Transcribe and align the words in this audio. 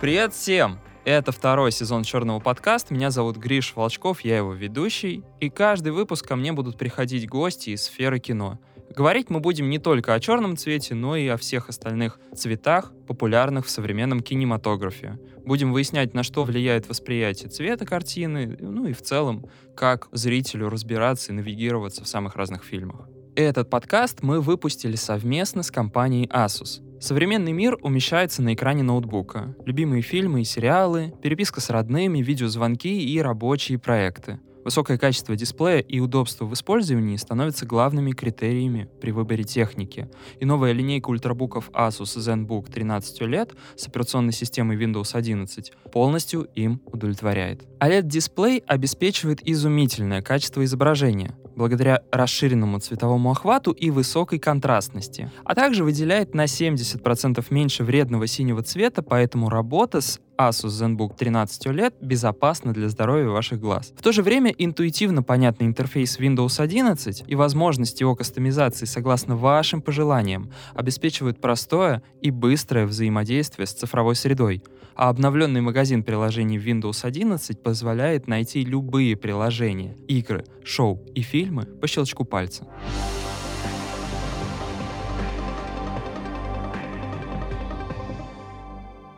Привет 0.00 0.32
всем! 0.32 0.78
Это 1.04 1.32
второй 1.32 1.72
сезон 1.72 2.04
черного 2.04 2.38
подкаста. 2.38 2.94
Меня 2.94 3.10
зовут 3.10 3.36
Гриш 3.36 3.72
Волчков, 3.74 4.20
я 4.20 4.36
его 4.36 4.52
ведущий. 4.52 5.24
И 5.40 5.50
каждый 5.50 5.90
выпуск 5.90 6.28
ко 6.28 6.36
мне 6.36 6.52
будут 6.52 6.78
приходить 6.78 7.28
гости 7.28 7.70
из 7.70 7.82
сферы 7.82 8.20
кино. 8.20 8.60
Говорить 8.94 9.28
мы 9.28 9.40
будем 9.40 9.70
не 9.70 9.80
только 9.80 10.14
о 10.14 10.20
черном 10.20 10.56
цвете, 10.56 10.94
но 10.94 11.16
и 11.16 11.26
о 11.26 11.36
всех 11.36 11.68
остальных 11.68 12.20
цветах, 12.36 12.92
популярных 13.08 13.66
в 13.66 13.70
современном 13.70 14.20
кинематографе. 14.20 15.18
Будем 15.44 15.72
выяснять, 15.72 16.14
на 16.14 16.22
что 16.22 16.44
влияет 16.44 16.88
восприятие 16.88 17.48
цвета 17.48 17.84
картины, 17.84 18.56
ну 18.60 18.86
и 18.86 18.92
в 18.92 19.02
целом, 19.02 19.46
как 19.74 20.06
зрителю 20.12 20.68
разбираться 20.68 21.32
и 21.32 21.34
навигироваться 21.34 22.04
в 22.04 22.08
самых 22.08 22.36
разных 22.36 22.62
фильмах. 22.62 23.08
Этот 23.38 23.70
подкаст 23.70 24.18
мы 24.22 24.40
выпустили 24.40 24.96
совместно 24.96 25.62
с 25.62 25.70
компанией 25.70 26.26
Asus. 26.26 26.82
Современный 27.00 27.52
мир 27.52 27.78
умещается 27.82 28.42
на 28.42 28.54
экране 28.54 28.82
ноутбука. 28.82 29.54
Любимые 29.64 30.02
фильмы 30.02 30.40
и 30.40 30.44
сериалы, 30.44 31.14
переписка 31.22 31.60
с 31.60 31.70
родными, 31.70 32.18
видеозвонки 32.18 32.88
и 32.88 33.22
рабочие 33.22 33.78
проекты. 33.78 34.40
Высокое 34.64 34.98
качество 34.98 35.36
дисплея 35.36 35.78
и 35.78 36.00
удобство 36.00 36.44
в 36.44 36.52
использовании 36.52 37.16
становятся 37.16 37.64
главными 37.64 38.10
критериями 38.10 38.90
при 39.00 39.12
выборе 39.12 39.44
техники. 39.44 40.10
И 40.40 40.44
новая 40.44 40.72
линейка 40.72 41.08
ультрабуков 41.08 41.70
Asus 41.70 42.18
ZenBook 42.18 42.70
13 42.70 43.20
лет 43.22 43.52
с 43.76 43.86
операционной 43.86 44.32
системой 44.32 44.76
Windows 44.76 45.14
11 45.14 45.72
полностью 45.92 46.48
им 46.54 46.82
удовлетворяет. 46.84 47.66
OLED-дисплей 47.80 48.64
обеспечивает 48.66 49.46
изумительное 49.48 50.20
качество 50.22 50.64
изображения, 50.64 51.34
благодаря 51.58 52.02
расширенному 52.12 52.78
цветовому 52.78 53.32
охвату 53.32 53.72
и 53.72 53.90
высокой 53.90 54.38
контрастности, 54.38 55.30
а 55.44 55.54
также 55.54 55.82
выделяет 55.84 56.32
на 56.32 56.44
70% 56.44 57.44
меньше 57.50 57.84
вредного 57.84 58.26
синего 58.28 58.62
цвета, 58.62 59.02
поэтому 59.02 59.50
работа 59.50 60.00
с 60.00 60.20
Asus 60.38 60.68
ZenBook 60.68 61.16
13 61.18 61.66
OLED 61.66 61.94
безопасна 62.00 62.72
для 62.72 62.88
здоровья 62.88 63.28
ваших 63.28 63.58
глаз. 63.58 63.92
В 63.96 64.02
то 64.02 64.12
же 64.12 64.22
время 64.22 64.54
интуитивно 64.56 65.24
понятный 65.24 65.66
интерфейс 65.66 66.20
Windows 66.20 66.60
11 66.62 67.24
и 67.26 67.34
возможность 67.34 68.00
его 68.00 68.14
кастомизации 68.14 68.84
согласно 68.84 69.34
вашим 69.34 69.82
пожеланиям 69.82 70.52
обеспечивают 70.74 71.40
простое 71.40 72.02
и 72.22 72.30
быстрое 72.30 72.86
взаимодействие 72.86 73.66
с 73.66 73.72
цифровой 73.72 74.14
средой, 74.14 74.62
а 74.98 75.10
обновленный 75.10 75.60
магазин 75.60 76.02
приложений 76.02 76.58
Windows 76.58 77.04
11 77.04 77.62
позволяет 77.62 78.26
найти 78.26 78.64
любые 78.64 79.16
приложения, 79.16 79.96
игры, 80.08 80.44
шоу 80.64 81.06
и 81.14 81.22
фильмы 81.22 81.66
по 81.66 81.86
щелчку 81.86 82.24
пальца. 82.24 82.66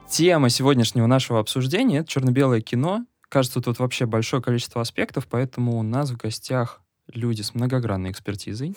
Тема 0.06 0.51
сегодняшнего 0.51 1.06
нашего 1.06 1.41
обсуждения— 1.41 1.98
это 2.01 2.11
черно-белое 2.11 2.61
кино. 2.61 3.06
Кажется, 3.31 3.62
тут 3.62 3.78
вообще 3.78 4.05
большое 4.05 4.42
количество 4.42 4.83
аспектов, 4.83 5.27
поэтому 5.28 5.78
у 5.78 5.83
нас 5.83 6.11
в 6.11 6.19
гостях 6.19 6.83
люди 7.08 7.41
с 7.41 7.55
многогранной 7.55 8.11
экспертизой. 8.11 8.77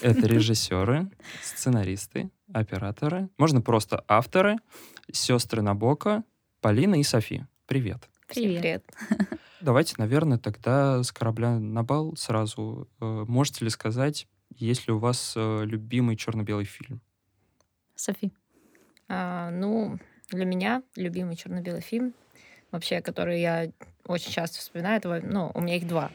Это 0.00 0.20
режиссеры, 0.26 1.10
сценаристы, 1.42 2.30
операторы, 2.54 3.28
можно 3.36 3.60
просто 3.60 4.02
авторы, 4.08 4.56
сестры 5.12 5.60
Набока, 5.60 6.24
Полина 6.60 6.96
и 6.98 7.04
Софи. 7.04 7.44
Привет. 7.66 8.08
Привет. 8.26 8.84
Давайте, 9.60 9.94
наверное, 9.98 10.38
тогда 10.38 11.02
с 11.04 11.12
корабля 11.12 11.58
на 11.58 11.84
бал 11.84 12.16
сразу. 12.16 12.88
Э, 13.00 13.24
можете 13.28 13.64
ли 13.64 13.70
сказать, 13.70 14.26
есть 14.50 14.88
ли 14.88 14.92
у 14.92 14.98
вас 14.98 15.34
э, 15.36 15.64
любимый 15.64 16.16
черно-белый 16.16 16.64
фильм? 16.64 17.00
Софи. 17.94 18.32
А, 19.08 19.50
ну, 19.50 19.98
для 20.30 20.44
меня 20.44 20.82
любимый 20.96 21.36
черно-белый 21.36 21.80
фильм, 21.80 22.12
вообще, 22.72 23.00
который 23.02 23.40
я 23.40 23.70
очень 24.04 24.32
часто 24.32 24.58
вспоминаю, 24.58 24.98
это, 24.98 25.20
ну, 25.22 25.52
у 25.54 25.60
меня 25.60 25.76
их 25.76 25.86
два. 25.86 26.10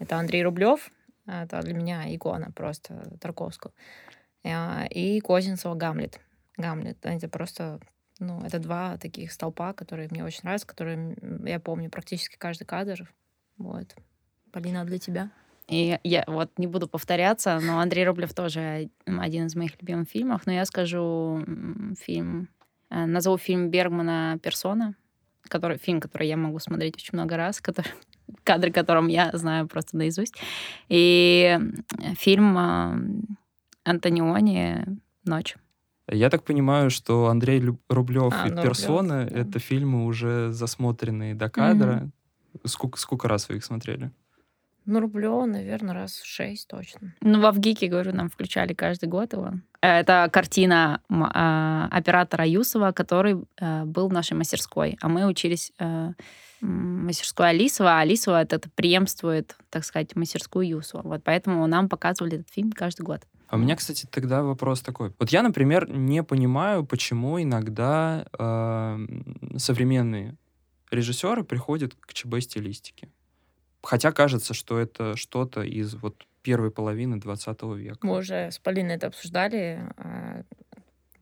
Это 0.00 0.16
Андрей 0.16 0.42
Рублев, 0.42 0.90
это 1.26 1.62
для 1.62 1.74
меня 1.74 2.12
икона 2.12 2.50
просто 2.50 3.16
Тарковского, 3.20 3.72
а, 4.44 4.84
и 4.90 5.20
Козинцева 5.20 5.74
«Гамлет». 5.76 6.20
«Гамлет»— 6.56 6.98
это 7.02 7.28
просто 7.28 7.78
ну, 8.18 8.40
это 8.44 8.58
два 8.58 8.96
таких 8.98 9.32
столпа, 9.32 9.72
которые 9.72 10.08
мне 10.10 10.24
очень 10.24 10.40
нравятся, 10.42 10.66
которые 10.66 11.16
я 11.44 11.60
помню 11.60 11.90
практически 11.90 12.36
каждый 12.36 12.64
кадр. 12.64 13.12
Вот. 13.58 13.94
Полина, 14.52 14.84
для 14.84 14.98
тебя? 14.98 15.30
И 15.68 15.98
я 16.04 16.24
вот 16.26 16.58
не 16.58 16.66
буду 16.66 16.88
повторяться, 16.88 17.58
но 17.60 17.80
Андрей 17.80 18.04
Рублев 18.04 18.32
тоже 18.34 18.88
один 19.04 19.46
из 19.46 19.56
моих 19.56 19.80
любимых 19.80 20.08
фильмов. 20.08 20.46
Но 20.46 20.52
я 20.52 20.64
скажу 20.64 21.44
фильм 21.98 22.48
Э, 22.90 23.06
назову 23.06 23.38
фильм 23.38 23.70
Бергмана 23.70 24.38
«Персона», 24.42 24.94
который, 25.48 25.78
фильм, 25.78 26.00
который 26.00 26.28
я 26.28 26.36
могу 26.36 26.58
смотреть 26.58 26.96
очень 26.96 27.10
много 27.12 27.36
раз, 27.36 27.60
который, 27.60 27.92
кадры 28.44 28.70
которым 28.70 29.08
я 29.08 29.30
знаю 29.32 29.66
просто 29.66 29.96
наизусть. 29.96 30.34
И 30.88 31.58
фильм 32.16 32.56
Антониони 33.84 34.84
«Ночь». 35.24 35.56
Я 36.08 36.30
так 36.30 36.44
понимаю, 36.44 36.90
что 36.90 37.26
Андрей 37.26 37.62
Рублев 37.88 38.32
а, 38.36 38.46
и 38.48 38.50
ну, 38.52 38.62
«Персона» 38.62 39.24
Рублев, 39.24 39.34
да.— 39.34 39.40
это 39.40 39.58
фильмы 39.58 40.04
уже 40.04 40.52
засмотренные 40.52 41.34
до 41.34 41.50
кадра. 41.50 42.10
Угу. 42.54 42.68
Сколько, 42.68 42.98
сколько 42.98 43.28
раз 43.28 43.48
вы 43.48 43.56
их 43.56 43.64
смотрели? 43.64 44.10
Ну, 44.86 45.00
Рублева, 45.00 45.46
наверное, 45.46 45.94
раз 45.94 46.22
шесть 46.22 46.68
точно. 46.68 47.12
Ну, 47.20 47.40
во 47.40 47.50
ВГИКе, 47.50 47.88
говорю, 47.88 48.14
нам 48.14 48.30
включали 48.30 48.72
каждый 48.72 49.08
год 49.08 49.32
его. 49.32 49.54
Это 49.80 50.30
картина 50.32 51.00
э, 51.10 51.88
оператора 51.90 52.46
Юсова, 52.46 52.92
который 52.92 53.44
э, 53.60 53.84
был 53.84 54.08
в 54.08 54.12
нашей 54.12 54.34
мастерской. 54.34 54.96
А 55.00 55.08
мы 55.08 55.26
учились 55.26 55.72
э, 55.80 56.12
мастерской 56.60 57.50
Алисова, 57.50 57.98
а 57.98 58.00
Алисова 58.00 58.40
это, 58.40 58.56
это 58.56 58.70
преемствует, 58.70 59.56
так 59.70 59.84
сказать, 59.84 60.14
мастерскую 60.14 60.68
Юсова. 60.68 61.02
Вот 61.02 61.24
поэтому 61.24 61.66
нам 61.66 61.88
показывали 61.88 62.36
этот 62.36 62.50
фильм 62.50 62.70
каждый 62.70 63.02
год. 63.02 63.22
А 63.48 63.56
у 63.56 63.58
меня, 63.58 63.76
кстати, 63.76 64.06
тогда 64.10 64.42
вопрос 64.42 64.80
такой. 64.80 65.12
Вот 65.18 65.30
я, 65.30 65.42
например, 65.42 65.88
не 65.88 66.22
понимаю, 66.22 66.84
почему 66.84 67.40
иногда 67.40 68.26
э, 68.38 69.06
современные 69.56 70.36
режиссеры 70.90 71.44
приходят 71.44 71.94
к 71.94 72.12
ЧБ-стилистике. 72.12 73.08
Хотя 73.82 74.10
кажется, 74.10 74.52
что 74.52 74.78
это 74.78 75.16
что-то 75.16 75.62
из 75.62 75.94
вот 75.94 76.26
первой 76.42 76.70
половины 76.70 77.18
20 77.18 77.62
века. 77.76 77.98
Мы 78.02 78.18
уже 78.18 78.50
с 78.50 78.58
Полиной 78.58 78.96
это 78.96 79.08
обсуждали. 79.08 79.82
А, 79.96 80.42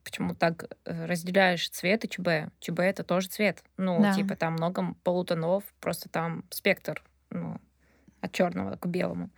почему 0.03 0.35
так 0.35 0.65
э, 0.85 1.07
разделяешь 1.07 1.69
цвет 1.69 2.05
и 2.05 2.09
ЧБ? 2.09 2.53
ЧБ— 2.61 2.79
это 2.81 3.05
тоже 3.05 3.29
цвет. 3.29 3.63
Ну, 3.77 4.01
да. 4.01 4.15
типа 4.15 4.37
там 4.37 4.55
много 4.55 4.95
полутонов, 5.03 5.65
просто 5.81 6.09
там 6.09 6.45
спектр 6.51 7.03
ну, 7.31 7.59
от 8.21 8.33
черного 8.33 8.77
к 8.77 8.87
белому. 8.87 9.31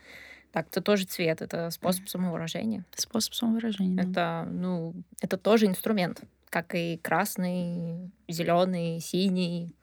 Так, 0.57 0.69
это 0.69 0.81
тоже 0.81 1.05
цвет, 1.05 1.43
это 1.43 1.69
способ 1.69 2.09
самовыражения. 2.09 2.83
Способ 2.95 3.35
самовыражения. 3.35 4.03
Это, 4.03 4.11
да. 4.11 4.47
ну, 4.51 4.95
это 5.21 5.37
тоже 5.37 5.67
инструмент, 5.67 6.23
как 6.49 6.75
и 6.75 6.97
красный, 6.97 8.11
зеленый, 8.27 9.01
синий 9.01 9.77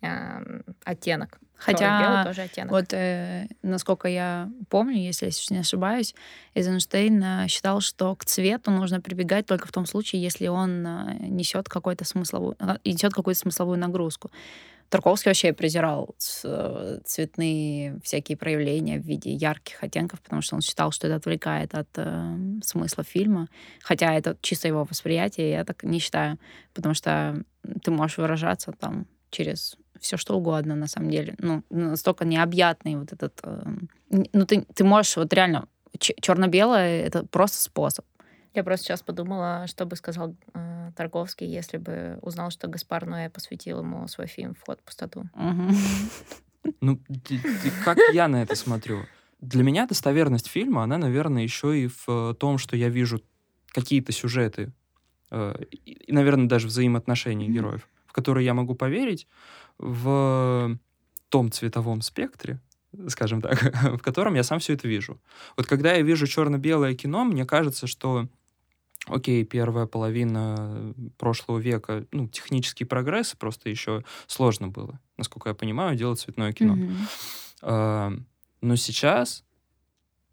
э, 0.00 0.62
оттенок. 0.84 1.38
Хотя, 1.54 2.02
белый 2.02 2.24
тоже 2.24 2.42
оттенок. 2.42 2.72
вот 2.72 2.92
э, 2.92 3.46
насколько 3.62 4.08
я 4.08 4.50
помню, 4.68 4.96
если 4.96 5.26
я 5.26 5.32
не 5.50 5.60
ошибаюсь, 5.60 6.12
Эйзенштейн 6.54 7.22
э, 7.22 7.46
считал, 7.46 7.80
что 7.80 8.16
к 8.16 8.24
цвету 8.24 8.72
нужно 8.72 9.00
прибегать 9.00 9.46
только 9.46 9.68
в 9.68 9.70
том 9.70 9.86
случае, 9.86 10.22
если 10.22 10.48
он 10.48 10.84
э, 10.84 11.18
несет 11.20 11.68
какой-то 11.68 12.04
смысловую, 12.04 12.56
э, 12.58 12.78
несет 12.84 13.14
какую-то 13.14 13.38
смысловую 13.38 13.78
нагрузку. 13.78 14.32
Тарковский 14.88 15.30
вообще 15.30 15.52
презирал 15.52 16.14
э, 16.44 17.00
цветные 17.04 17.98
всякие 18.02 18.36
проявления 18.36 18.98
в 18.98 19.04
виде 19.04 19.30
ярких 19.30 19.82
оттенков, 19.82 20.20
потому 20.20 20.42
что 20.42 20.54
он 20.54 20.60
считал, 20.60 20.92
что 20.92 21.06
это 21.06 21.16
отвлекает 21.16 21.74
от 21.74 21.88
э, 21.96 22.36
смысла 22.62 23.04
фильма. 23.04 23.48
Хотя 23.82 24.14
это 24.14 24.36
чисто 24.40 24.68
его 24.68 24.84
восприятие, 24.84 25.50
я 25.50 25.64
так 25.64 25.82
не 25.82 25.98
считаю, 25.98 26.38
потому 26.74 26.94
что 26.94 27.42
ты 27.82 27.90
можешь 27.90 28.18
выражаться 28.18 28.72
там 28.72 29.06
через 29.30 29.76
все 30.00 30.16
что 30.16 30.36
угодно, 30.36 30.76
на 30.76 30.86
самом 30.86 31.10
деле. 31.10 31.34
Ну, 31.38 31.62
настолько 31.70 32.24
необъятный 32.24 32.96
вот 32.96 33.12
этот... 33.12 33.40
Э, 33.42 33.64
ну, 34.10 34.46
ты, 34.46 34.62
ты 34.74 34.84
можешь 34.84 35.16
вот 35.16 35.32
реально... 35.32 35.68
Черно-белое— 35.98 37.02
это 37.06 37.24
просто 37.24 37.58
способ. 37.58 38.04
Я 38.56 38.64
просто 38.64 38.86
сейчас 38.86 39.02
подумала, 39.02 39.66
что 39.66 39.84
бы 39.84 39.96
сказал 39.96 40.34
э, 40.54 40.90
Тарковский, 40.96 41.46
если 41.46 41.76
бы 41.76 42.18
узнал, 42.22 42.50
что 42.50 42.68
Гаспар 42.68 43.04
Ноэ 43.04 43.28
посвятил 43.28 43.80
ему 43.80 44.08
свой 44.08 44.26
фильм 44.28 44.54
«Вход 44.54 44.80
в 44.80 44.82
пустоту». 44.82 45.24
Ну, 46.80 47.00
как 47.84 47.96
я 48.12 48.26
на 48.26 48.42
это 48.42 48.56
смотрю? 48.56 49.04
Для 49.40 49.62
меня 49.62 49.86
достоверность 49.86 50.48
фильма, 50.48 50.82
она, 50.82 50.98
наверное, 50.98 51.44
еще 51.44 51.78
и 51.78 51.86
в 51.86 52.34
том, 52.40 52.58
что 52.58 52.76
я 52.76 52.88
вижу 52.88 53.22
какие-то 53.68 54.10
сюжеты, 54.10 54.72
э, 55.30 55.62
и, 55.70 56.12
наверное, 56.12 56.48
даже 56.48 56.66
взаимоотношения 56.66 57.46
героев, 57.46 57.88
в 58.06 58.12
которые 58.12 58.44
я 58.44 58.52
могу 58.52 58.74
поверить, 58.74 59.28
в 59.78 60.76
том 61.28 61.52
цветовом 61.52 62.00
спектре, 62.00 62.58
скажем 63.08 63.42
так, 63.42 63.62
в 63.98 64.02
котором 64.02 64.34
я 64.34 64.42
сам 64.42 64.58
все 64.58 64.72
это 64.72 64.88
вижу. 64.88 65.20
Вот 65.56 65.66
когда 65.66 65.92
я 65.92 66.02
вижу 66.02 66.26
черно-белое 66.26 66.94
кино, 66.94 67.24
мне 67.24 67.44
кажется, 67.44 67.86
что 67.86 68.28
окей, 69.06 69.44
первая 69.44 69.86
половина 69.86 70.94
прошлого 71.18 71.58
века, 71.58 72.06
ну, 72.12 72.28
технический 72.28 72.84
прогресс, 72.84 73.34
просто 73.34 73.70
еще 73.70 74.04
сложно 74.26 74.68
было, 74.68 75.00
насколько 75.16 75.48
я 75.48 75.54
понимаю, 75.54 75.96
делать 75.96 76.20
цветное 76.20 76.52
кино. 76.52 76.76
Mm-hmm. 77.62 78.22
Но 78.62 78.76
сейчас, 78.76 79.44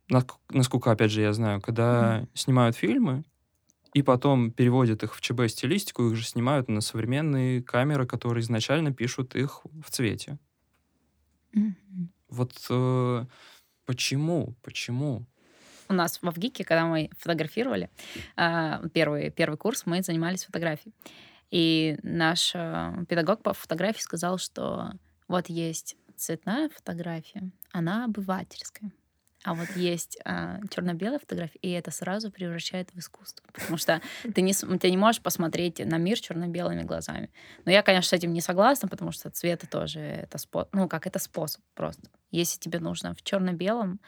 насколько, 0.10 0.92
опять 0.92 1.12
же, 1.12 1.22
я 1.22 1.34
знаю, 1.34 1.62
когда 1.62 2.22
mm-hmm. 2.22 2.28
снимают 2.34 2.75
фильмы, 2.75 3.24
и 3.94 4.02
потом 4.02 4.52
переводят 4.52 5.04
их 5.04 5.16
в 5.16 5.22
ЧБ-стилистику, 5.22 6.10
их 6.10 6.16
же 6.16 6.25
снимают 6.25 6.68
на 6.68 6.81
современные 6.81 7.62
камеры, 7.62 8.08
которые 8.08 8.42
изначально 8.42 8.92
пишут 8.92 9.36
их 9.36 9.62
в 9.64 9.92
цвете. 9.92 10.40
Mm-hmm. 11.56 12.08
Вот 12.30 12.54
э, 12.72 13.25
почему? 13.86 14.56
Почему? 14.64 15.28
У 15.94 15.95
нас 15.95 16.18
в 16.19 16.28
Авгике, 16.28 16.63
когда 16.63 16.86
мы 16.88 17.12
фотографировали, 17.19 17.92
э, 18.36 18.90
первый, 18.94 19.30
первый 19.30 19.57
курс, 19.57 19.86
мы 19.86 20.01
занимались 20.01 20.45
фотографией. 20.45 20.92
И 21.51 21.98
наш 22.01 22.54
э, 22.56 23.06
педагог 23.07 23.44
по 23.44 23.54
фотографии 23.54 24.01
сказал, 24.01 24.40
что 24.40 24.94
вот 25.28 25.50
есть 25.50 25.95
цветная 26.18 26.69
фотография, 26.69 27.51
она 27.72 28.06
обывательская. 28.06 28.92
А 29.44 29.54
вот 29.54 29.68
есть 29.75 30.18
а, 30.24 30.62
черно-белая 30.69 31.19
фотография, 31.19 31.60
и 31.62 31.69
это 31.72 31.92
сразу 31.92 32.31
превращает 32.31 32.89
в 32.94 32.98
искусство. 32.98 33.46
Потому 33.54 33.78
что 33.78 34.01
ты 34.34 34.42
не, 34.42 34.54
ты 34.54 34.89
не 34.89 34.96
можешь 34.96 35.22
посмотреть 35.22 35.80
на 35.86 35.98
мир 35.98 36.18
черно-белыми 36.19 36.84
глазами. 36.84 37.30
Но 37.66 37.72
я, 37.72 37.84
конечно, 37.84 38.07
с 38.07 38.13
этим 38.13 38.31
не 38.31 38.39
согласна, 38.39 38.88
потому 38.88 39.12
что 39.12 39.30
цвета 39.30 39.68
тоже 39.68 40.00
это 40.00 40.38
способ. 40.38 40.74
Ну, 40.74 40.88
как 40.88 41.07
это 41.07 41.19
способ 41.19 41.62
просто. 41.75 42.10
Если 42.31 42.57
тебе 42.57 42.80
нужно 42.80 43.13
в 43.13 43.22
черно-белом, 43.22 44.00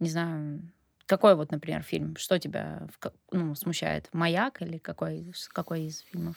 не 0.00 0.10
знаю, 0.10 0.60
какой 1.06 1.34
вот, 1.34 1.50
например, 1.50 1.82
фильм, 1.82 2.16
что 2.16 2.38
тебя 2.38 2.86
ну, 3.30 3.54
смущает? 3.54 4.08
Маяк 4.12 4.62
или 4.62 4.78
какой, 4.78 5.32
какой 5.52 5.84
из 5.84 6.00
фильмов? 6.00 6.36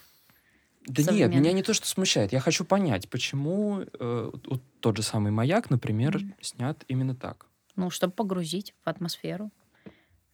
Да 0.87 1.11
нет, 1.11 1.29
меня 1.33 1.51
не 1.51 1.63
то, 1.63 1.73
что 1.73 1.85
смущает. 1.85 2.31
Я 2.31 2.39
хочу 2.39 2.63
понять, 2.63 3.09
почему 3.09 3.81
э, 3.81 4.31
вот 4.45 4.63
тот 4.79 4.95
же 4.97 5.03
самый 5.03 5.31
маяк, 5.31 5.69
например, 5.69 6.17
mm-hmm. 6.17 6.33
снят 6.41 6.83
именно 6.87 7.15
так. 7.15 7.45
Ну, 7.75 7.89
чтобы 7.89 8.13
погрузить 8.13 8.73
в 8.85 8.89
атмосферу, 8.89 9.51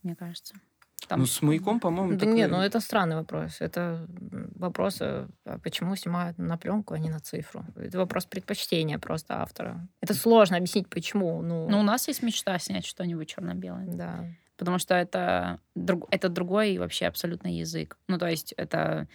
мне 0.04 0.16
кажется. 0.16 0.56
Там... 1.08 1.20
Ну, 1.20 1.26
с 1.26 1.42
маяком, 1.42 1.80
по-моему, 1.80 2.14
Да 2.14 2.20
такой... 2.20 2.34
нет, 2.34 2.52
ну 2.52 2.62
это 2.62 2.80
странный 2.80 3.16
вопрос. 3.16 3.58
Это 3.60 4.08
вопрос, 4.56 4.98
а 5.02 5.28
почему 5.64 5.96
снимают 5.96 6.38
на 6.38 6.58
пленку, 6.58 6.94
а 6.94 7.00
не 7.00 7.10
на 7.10 7.20
цифру. 7.20 7.66
Это 7.76 7.98
вопрос 7.98 8.26
предпочтения 8.26 9.00
просто 9.00 9.42
автора. 9.42 9.88
Это 10.02 10.14
сложно 10.14 10.58
объяснить, 10.58 10.90
почему. 10.90 11.42
Ну, 11.42 11.70
ну 11.70 11.80
у 11.80 11.84
нас 11.84 12.08
есть 12.08 12.24
мечта 12.24 12.58
снять 12.60 12.86
что-нибудь 12.86 13.28
черно-белое. 13.28 13.88
Да. 13.88 14.26
Потому 14.58 14.78
что 14.78 14.96
это, 14.96 15.60
друг... 15.76 16.08
это 16.12 16.30
другой 16.30 16.78
вообще 16.78 17.08
абсолютно 17.08 17.48
язык. 17.48 17.98
Ну, 18.08 18.18
то 18.18 18.28
есть 18.28 18.54
это 18.54 19.08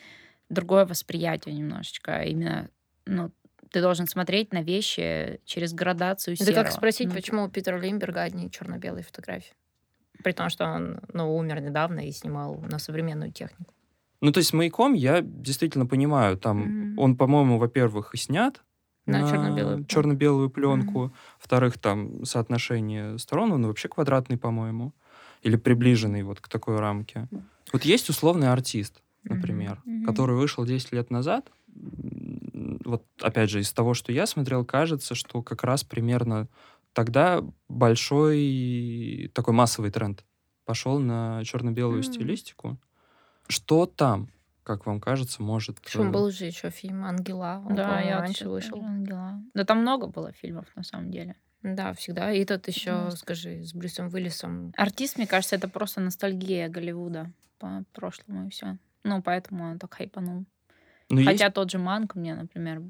другое 0.48 0.84
восприятие 0.84 1.54
немножечко. 1.54 2.22
Именно 2.22 2.68
ну, 3.06 3.30
ты 3.70 3.80
должен 3.80 4.06
смотреть 4.06 4.52
на 4.52 4.62
вещи 4.62 5.40
через 5.44 5.72
градацию 5.72 6.36
серого. 6.36 6.52
Это 6.52 6.64
как 6.64 6.72
спросить, 6.72 7.08
ну, 7.08 7.14
почему 7.14 7.44
у 7.44 7.48
Питера 7.48 7.78
Лимберга 7.78 8.22
одни 8.22 8.50
черно-белые 8.50 9.04
фотографии? 9.04 9.54
При 10.22 10.32
том, 10.32 10.48
что 10.50 10.66
он 10.66 11.00
ну, 11.12 11.36
умер 11.36 11.60
недавно 11.60 12.00
и 12.00 12.12
снимал 12.12 12.60
на 12.60 12.78
современную 12.78 13.32
технику. 13.32 13.72
Ну, 14.20 14.32
то 14.32 14.38
есть 14.38 14.52
маяком 14.52 14.94
я 14.94 15.20
действительно 15.22 15.86
понимаю, 15.86 16.36
там 16.36 16.62
mm-hmm. 16.62 16.94
он, 16.96 17.16
по-моему, 17.16 17.58
во-первых, 17.58 18.14
и 18.14 18.18
снят 18.18 18.60
на, 19.06 19.20
на 19.20 19.30
черно-белую, 19.30 19.84
черно-белую 19.84 20.50
пленку, 20.50 21.04
mm-hmm. 21.04 21.12
во-вторых, 21.38 21.78
там 21.78 22.24
соотношение 22.24 23.18
сторон, 23.18 23.52
он 23.52 23.66
вообще 23.66 23.88
квадратный, 23.88 24.36
по-моему, 24.36 24.92
или 25.42 25.56
приближенный 25.56 26.24
вот 26.24 26.40
к 26.40 26.48
такой 26.48 26.80
рамке. 26.80 27.28
Вот 27.72 27.84
есть 27.84 28.08
условный 28.08 28.50
артист, 28.50 29.02
например, 29.22 29.80
mm-hmm. 29.86 30.04
который 30.04 30.34
вышел 30.34 30.64
10 30.64 30.92
лет 30.92 31.10
назад, 31.10 31.48
вот 32.84 33.04
опять 33.20 33.50
же 33.50 33.60
из 33.60 33.72
того, 33.72 33.94
что 33.94 34.12
я 34.12 34.26
смотрел, 34.26 34.64
кажется, 34.64 35.14
что 35.14 35.42
как 35.42 35.62
раз 35.62 35.84
примерно 35.84 36.48
тогда 36.98 37.44
большой 37.68 39.30
такой 39.32 39.54
массовый 39.54 39.92
тренд 39.92 40.24
пошел 40.64 40.98
на 40.98 41.44
черно-белую 41.44 42.00
mm. 42.00 42.02
стилистику. 42.02 42.76
Что 43.46 43.86
там, 43.86 44.32
как 44.64 44.84
вам 44.84 45.00
кажется, 45.00 45.40
может... 45.40 45.80
Причем 45.80 46.08
э, 46.08 46.10
был 46.10 46.28
же 46.32 46.46
еще 46.46 46.70
фильм 46.70 47.04
«Ангела». 47.04 47.62
Он, 47.64 47.76
да, 47.76 48.00
я 48.00 48.18
раньше 48.18 48.48
вышел. 48.48 48.82
«Ангела». 48.82 49.40
Да 49.54 49.64
там 49.64 49.82
много 49.82 50.08
было 50.08 50.32
фильмов, 50.32 50.66
на 50.74 50.82
самом 50.82 51.12
деле. 51.12 51.36
Да, 51.62 51.94
всегда. 51.94 52.32
И 52.32 52.44
тот 52.44 52.66
еще, 52.66 52.90
mm. 52.90 53.10
скажи, 53.12 53.62
с 53.62 53.72
Брюсом 53.74 54.12
Уиллисом. 54.12 54.72
Артист, 54.76 55.18
мне 55.18 55.28
кажется, 55.28 55.54
это 55.54 55.68
просто 55.68 56.00
ностальгия 56.00 56.68
Голливуда 56.68 57.30
по 57.60 57.84
прошлому 57.92 58.48
и 58.48 58.50
все. 58.50 58.76
Ну, 59.04 59.22
поэтому 59.22 59.70
он 59.70 59.78
так 59.78 59.94
хайпанул. 59.94 60.46
Ну, 61.10 61.24
Хотя 61.24 61.44
есть... 61.44 61.54
тот 61.54 61.70
же 61.70 61.78
Манк 61.78 62.16
мне, 62.16 62.34
например, 62.34 62.82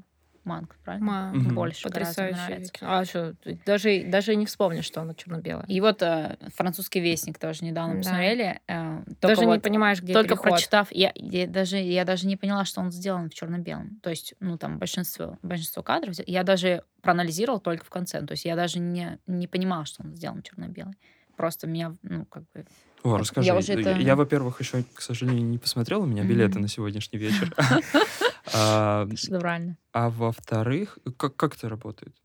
Манк, 0.49 0.75
правильно? 0.83 1.05
Ма. 1.05 1.53
Больше 1.53 1.83
Потрясающий. 1.83 2.71
А 2.81 3.05
что, 3.05 3.35
даже, 3.65 4.03
даже 4.05 4.35
не 4.35 4.47
вспомнишь, 4.47 4.85
что 4.85 5.01
оно 5.01 5.13
черно-белое. 5.13 5.65
И 5.67 5.79
вот 5.79 6.01
э, 6.01 6.37
французский 6.55 6.99
вестник 6.99 7.37
тоже 7.37 7.63
недавно 7.63 7.93
да. 7.93 7.99
посмотрели. 7.99 8.59
Э, 8.67 9.03
даже 9.21 9.45
вот, 9.45 9.53
не 9.53 9.59
понимаешь, 9.59 10.01
где 10.01 10.13
Только 10.13 10.29
переход. 10.29 10.49
прочитав, 10.49 10.87
я, 10.91 11.11
я, 11.13 11.45
даже, 11.45 11.77
я 11.77 12.03
даже 12.03 12.25
не 12.25 12.35
поняла, 12.35 12.65
что 12.65 12.81
он 12.81 12.91
сделан 12.91 13.29
в 13.29 13.33
черно-белом. 13.33 13.99
То 14.01 14.09
есть, 14.09 14.33
ну, 14.39 14.57
там, 14.57 14.79
большинство, 14.79 15.37
большинство 15.43 15.83
кадров, 15.83 16.15
я 16.25 16.43
даже 16.43 16.83
проанализировала 17.01 17.61
только 17.61 17.85
в 17.85 17.89
конце. 17.89 18.21
То 18.21 18.31
есть 18.31 18.45
я 18.45 18.55
даже 18.55 18.79
не, 18.79 19.19
не 19.27 19.47
понимала, 19.47 19.85
что 19.85 20.03
он 20.03 20.15
сделан 20.15 20.41
черно-белый. 20.41 20.95
Просто 21.37 21.67
меня, 21.67 21.95
ну, 22.01 22.25
как 22.25 22.43
бы 22.53 22.65
о, 23.03 23.17
расскажи. 23.17 23.47
Я, 23.47 23.55
уже 23.55 23.73
это... 23.73 23.91
я 23.91 24.15
во-первых, 24.15 24.59
еще, 24.59 24.83
к 24.93 25.01
сожалению, 25.01 25.45
не 25.45 25.57
посмотрел, 25.57 26.01
у 26.01 26.05
меня 26.05 26.23
билеты 26.23 26.57
mm-hmm. 26.57 26.61
на 26.61 26.67
сегодняшний 26.67 27.19
вечер. 27.19 27.55
А, 28.53 29.07
Шедеврально. 29.15 29.77
А 29.91 30.09
во-вторых, 30.09 30.99
как 31.17 31.55
это 31.55 31.69
работает? 31.69 32.15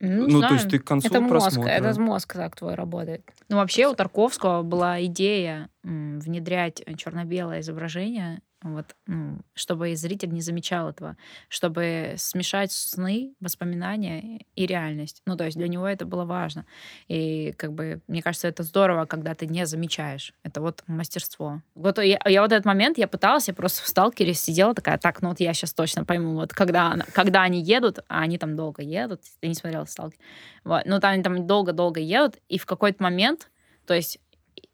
Ну, 0.00 0.28
ну 0.28 0.40
то 0.40 0.54
есть 0.54 0.68
ты 0.70 0.78
к 0.78 0.84
концу 0.84 1.08
это 1.08 1.20
мозг, 1.20 1.30
просмотра... 1.30 1.70
Это 1.70 2.00
мозг 2.00 2.32
так 2.32 2.56
твой 2.56 2.74
работает. 2.74 3.22
Ну, 3.50 3.56
вообще 3.56 3.86
у 3.86 3.94
Тарковского 3.94 4.62
была 4.62 5.04
идея 5.04 5.68
внедрять 5.82 6.82
черно-белое 6.96 7.60
изображение 7.60 8.40
вот, 8.62 8.94
ну, 9.06 9.38
чтобы 9.54 9.96
зритель 9.96 10.30
не 10.30 10.42
замечал 10.42 10.90
этого, 10.90 11.16
чтобы 11.48 12.14
смешать 12.16 12.72
сны, 12.72 13.34
воспоминания 13.40 14.44
и 14.54 14.66
реальность. 14.66 15.22
Ну, 15.26 15.36
то 15.36 15.44
есть 15.44 15.56
для 15.56 15.68
него 15.68 15.86
это 15.86 16.04
было 16.04 16.24
важно. 16.24 16.66
И, 17.08 17.52
как 17.56 17.72
бы, 17.72 18.02
мне 18.06 18.22
кажется, 18.22 18.48
это 18.48 18.62
здорово, 18.62 19.06
когда 19.06 19.34
ты 19.34 19.46
не 19.46 19.64
замечаешь. 19.66 20.34
Это 20.42 20.60
вот 20.60 20.82
мастерство. 20.86 21.62
Вот 21.74 21.98
я, 21.98 22.20
я 22.26 22.42
вот 22.42 22.52
этот 22.52 22.66
момент, 22.66 22.98
я 22.98 23.08
пыталась, 23.08 23.48
я 23.48 23.54
просто 23.54 23.82
в 23.82 23.86
сталкере 23.86 24.34
сидела 24.34 24.74
такая, 24.74 24.98
так, 24.98 25.22
ну 25.22 25.30
вот 25.30 25.40
я 25.40 25.54
сейчас 25.54 25.72
точно 25.72 26.04
пойму, 26.04 26.34
вот 26.34 26.52
когда, 26.52 26.96
когда 27.14 27.42
они 27.42 27.62
едут, 27.62 28.00
а 28.08 28.20
они 28.20 28.38
там 28.38 28.56
долго 28.56 28.82
едут, 28.82 29.22
ты 29.40 29.48
не 29.48 29.54
смотрела 29.54 29.84
сталкер, 29.84 30.18
вот, 30.64 30.82
ну 30.84 31.00
там 31.00 31.12
они 31.12 31.22
там 31.22 31.46
долго-долго 31.46 32.00
едут, 32.00 32.36
и 32.48 32.58
в 32.58 32.66
какой-то 32.66 33.02
момент, 33.02 33.50
то 33.86 33.94
есть 33.94 34.18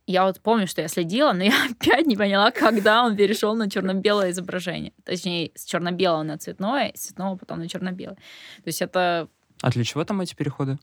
я 0.06 0.24
вот 0.24 0.40
помню, 0.40 0.66
что 0.66 0.82
я 0.82 0.88
следила, 0.88 1.32
но 1.32 1.44
я 1.44 1.52
опять 1.70 2.06
не 2.06 2.16
поняла, 2.16 2.50
когда 2.50 3.04
он 3.04 3.16
перешел 3.16 3.54
на 3.54 3.68
черно-белое 3.68 4.30
изображение. 4.30 4.92
Точнее, 5.04 5.50
с 5.54 5.64
черно-белого 5.64 6.22
на 6.22 6.38
цветное, 6.38 6.92
с 6.94 7.06
цветного 7.06 7.36
потом 7.36 7.58
на 7.58 7.68
черно-белое. 7.68 8.16
То 8.16 8.66
есть 8.66 8.82
это... 8.82 9.28
А 9.62 9.70
для 9.70 9.84
чего 9.84 10.04
там 10.04 10.20
эти 10.20 10.34
переходы? 10.34 10.78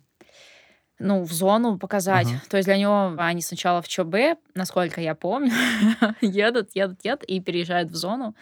Ну, 0.99 1.23
в 1.23 1.31
зону 1.31 1.77
показать. 1.79 2.27
Ага. 2.27 2.41
То 2.49 2.57
есть 2.57 2.67
для 2.67 2.77
него 2.77 3.15
они 3.17 3.41
сначала 3.41 3.81
в 3.81 3.87
ЧБ, 3.87 4.39
насколько 4.55 5.01
я 5.01 5.15
помню, 5.15 5.51
едут, 6.21 6.71
едут, 6.75 6.99
едут 7.03 7.23
и 7.23 7.39
переезжают 7.39 7.91
в 7.91 7.95
зону. 7.95 8.35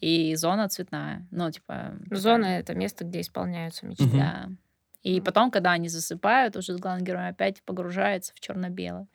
И 0.00 0.34
зона 0.36 0.68
цветная. 0.68 1.26
Ну, 1.30 1.50
типа... 1.50 1.94
Зона— 2.10 2.44
это 2.58 2.74
место, 2.74 3.04
где 3.04 3.20
исполняются 3.20 3.86
мечты. 3.86 4.10
Да. 4.12 4.48
И 5.02 5.20
потом, 5.20 5.50
когда 5.50 5.72
они 5.72 5.88
засыпают, 5.88 6.56
уже 6.56 6.74
с 6.74 6.76
главным 6.76 7.04
героем 7.04 7.30
опять 7.30 7.62
погружается 7.62 8.32
в 8.34 8.40
черно-белое 8.40 9.06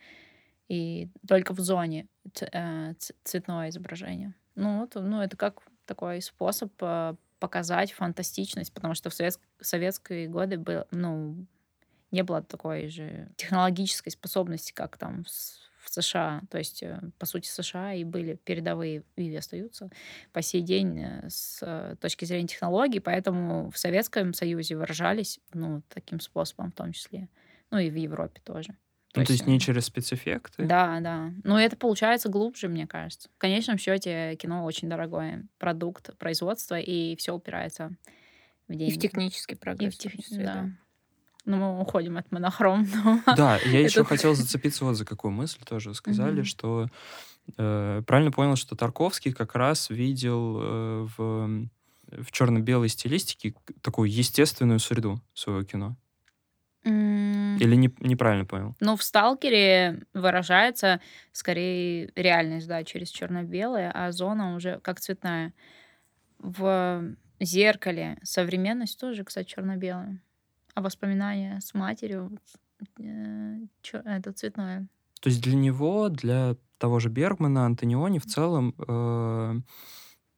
и 0.69 1.09
только 1.27 1.53
в 1.53 1.59
зоне 1.59 2.07
э, 2.39 2.93
цветное 3.23 3.69
изображение. 3.69 4.35
Ну, 4.55 4.81
вот, 4.81 4.95
ну, 4.95 5.21
это 5.21 5.35
как 5.35 5.61
такой 5.85 6.21
способ 6.21 6.71
э, 6.81 7.15
показать 7.39 7.91
фантастичность, 7.91 8.71
потому 8.71 8.93
что 8.93 9.09
в 9.09 9.13
совет... 9.13 9.39
советские 9.59 10.27
годы 10.27 10.57
был, 10.57 10.85
ну, 10.91 11.35
не 12.11 12.23
было 12.23 12.43
такой 12.43 12.87
же 12.87 13.29
технологической 13.35 14.11
способности, 14.11 14.71
как 14.71 14.97
там 14.97 15.25
в 15.25 15.89
США. 15.89 16.41
То 16.51 16.59
есть, 16.59 16.83
э, 16.83 17.01
по 17.17 17.25
сути, 17.25 17.47
США 17.47 17.95
и 17.95 18.03
были 18.03 18.35
передовые 18.35 19.03
и 19.15 19.35
остаются 19.35 19.89
по 20.33 20.43
сей 20.43 20.61
день 20.61 21.03
с 21.27 21.97
точки 21.99 22.25
зрения 22.25 22.47
технологий, 22.47 22.99
поэтому 22.99 23.71
в 23.71 23.77
Советском 23.79 24.35
Союзе 24.35 24.75
выражались 24.75 25.39
ну, 25.51 25.81
таким 25.89 26.19
способом 26.19 26.71
в 26.71 26.75
том 26.75 26.91
числе. 26.91 27.27
Ну 27.71 27.79
и 27.79 27.89
в 27.89 27.95
Европе 27.95 28.39
тоже. 28.43 28.75
То, 29.13 29.21
ну, 29.21 29.25
то 29.25 29.33
есть 29.33 29.47
не 29.47 29.59
через 29.59 29.85
спецэффекты? 29.85 30.65
Да, 30.65 30.99
да. 30.99 31.31
Но 31.43 31.59
это 31.59 31.75
получается 31.75 32.29
глубже, 32.29 32.67
мне 32.67 32.85
кажется. 32.85 33.29
В 33.35 33.39
конечном 33.39 33.77
счете 33.77 34.35
кино 34.35 34.63
очень 34.65 34.87
дорогое 34.87 35.47
продукт 35.57 36.15
производства, 36.17 36.79
и 36.79 37.15
все 37.15 37.33
упирается 37.33 37.91
в 38.67 38.75
деньги. 38.75 38.93
И 38.93 38.97
в 38.97 39.01
технический 39.01 39.55
прогресс. 39.55 39.95
И 39.95 39.97
в 39.97 39.99
тех... 39.99 40.13
да. 40.31 40.43
да. 40.43 40.69
Ну, 41.45 41.57
мы 41.57 41.81
уходим 41.81 42.17
от 42.17 42.31
монохром. 42.31 42.87
Да, 43.35 43.57
я 43.65 43.79
еще 43.79 44.03
хотел 44.03 44.35
зацепиться 44.35 44.85
вот 44.85 44.95
за 44.95 45.05
какую 45.05 45.31
мысль 45.31 45.59
тоже 45.65 45.95
сказали, 45.95 46.43
что 46.43 46.87
Э, 47.57 48.01
правильно 48.05 48.31
понял, 48.31 48.55
что 48.55 48.75
Тарковский 48.75 49.33
как 49.33 49.55
раз 49.55 49.89
видел 49.89 50.57
э, 50.61 51.07
в, 51.17 51.67
в 52.07 52.31
черно-белой 52.31 52.89
стилистике 52.89 53.55
такую 53.81 54.11
естественную 54.11 54.79
среду 54.79 55.21
своего 55.33 55.63
кино? 55.63 55.95
Или 57.59 57.75
не, 57.75 57.93
неправильно 57.99 58.45
понял? 58.45 58.75
Ну, 58.79 58.95
в 58.95 59.03
«Сталкере» 59.03 60.01
выражается 60.13 61.01
скорее 61.31 62.11
реальность, 62.15 62.67
да, 62.67 62.83
через 62.83 63.09
черно-белое, 63.09 63.91
а 63.93 64.11
зона 64.11 64.55
уже 64.55 64.79
как 64.79 64.99
цветная. 64.99 65.53
В 66.39 67.03
«Зеркале» 67.39 68.17
современность 68.23 68.99
тоже, 68.99 69.23
кстати, 69.23 69.47
черно-белая. 69.47 70.19
А 70.73 70.81
воспоминания 70.81 71.59
с 71.61 71.73
матерью 71.73 72.39
э, 72.99 73.57
это 73.91 74.31
цветное. 74.31 74.87
То 75.19 75.29
есть 75.29 75.41
для 75.41 75.55
него, 75.55 76.07
для 76.09 76.55
того 76.77 76.99
же 76.99 77.09
Бергмана, 77.09 77.65
Антониони 77.65 78.19
в 78.19 78.25
целом 78.25 78.73
э, 78.77 79.61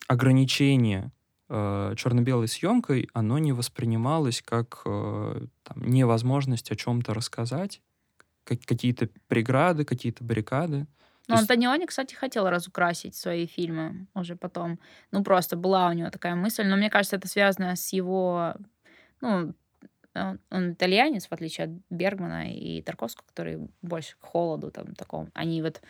ограничение 0.08 1.12
э, 1.52 1.94
черно-белой 1.98 2.48
съемкой, 2.48 3.10
оно 3.14 3.38
не 3.38 3.52
воспринималось 3.52 4.42
как 4.42 4.82
э, 4.86 5.46
там, 5.64 5.84
невозможность 5.84 6.72
о 6.72 6.76
чем-то 6.76 7.14
рассказать, 7.14 7.82
как, 8.46 8.62
какие-то 8.62 9.10
преграды, 9.28 9.84
какие-то 9.84 10.24
баррикады. 10.24 10.88
Ну, 11.28 11.36
есть... 11.36 11.44
Антониони, 11.44 11.86
кстати, 11.86 12.16
хотел 12.16 12.50
разукрасить 12.50 13.16
свои 13.16 13.46
фильмы 13.46 14.08
уже 14.16 14.36
потом. 14.36 14.80
Ну, 15.12 15.24
просто 15.24 15.58
была 15.58 15.90
у 15.90 15.94
него 15.94 16.10
такая 16.10 16.36
мысль. 16.36 16.66
Но 16.66 16.78
мне 16.78 16.90
кажется, 16.90 17.18
это 17.18 17.28
связано 17.28 17.76
с 17.76 17.94
его 17.94 18.56
ну, 19.22 19.54
он, 20.14 20.74
итальянец, 20.74 21.28
в 21.28 21.32
отличие 21.32 21.66
от 21.66 21.72
Бергмана 21.90 22.52
и 22.52 22.82
Тарковского, 22.82 23.26
которые 23.28 23.68
больше 23.82 24.16
к 24.20 24.26
холоду 24.26 24.72
там 24.72 24.94
таком. 24.96 25.30
Они 25.34 25.62
вот 25.62 25.82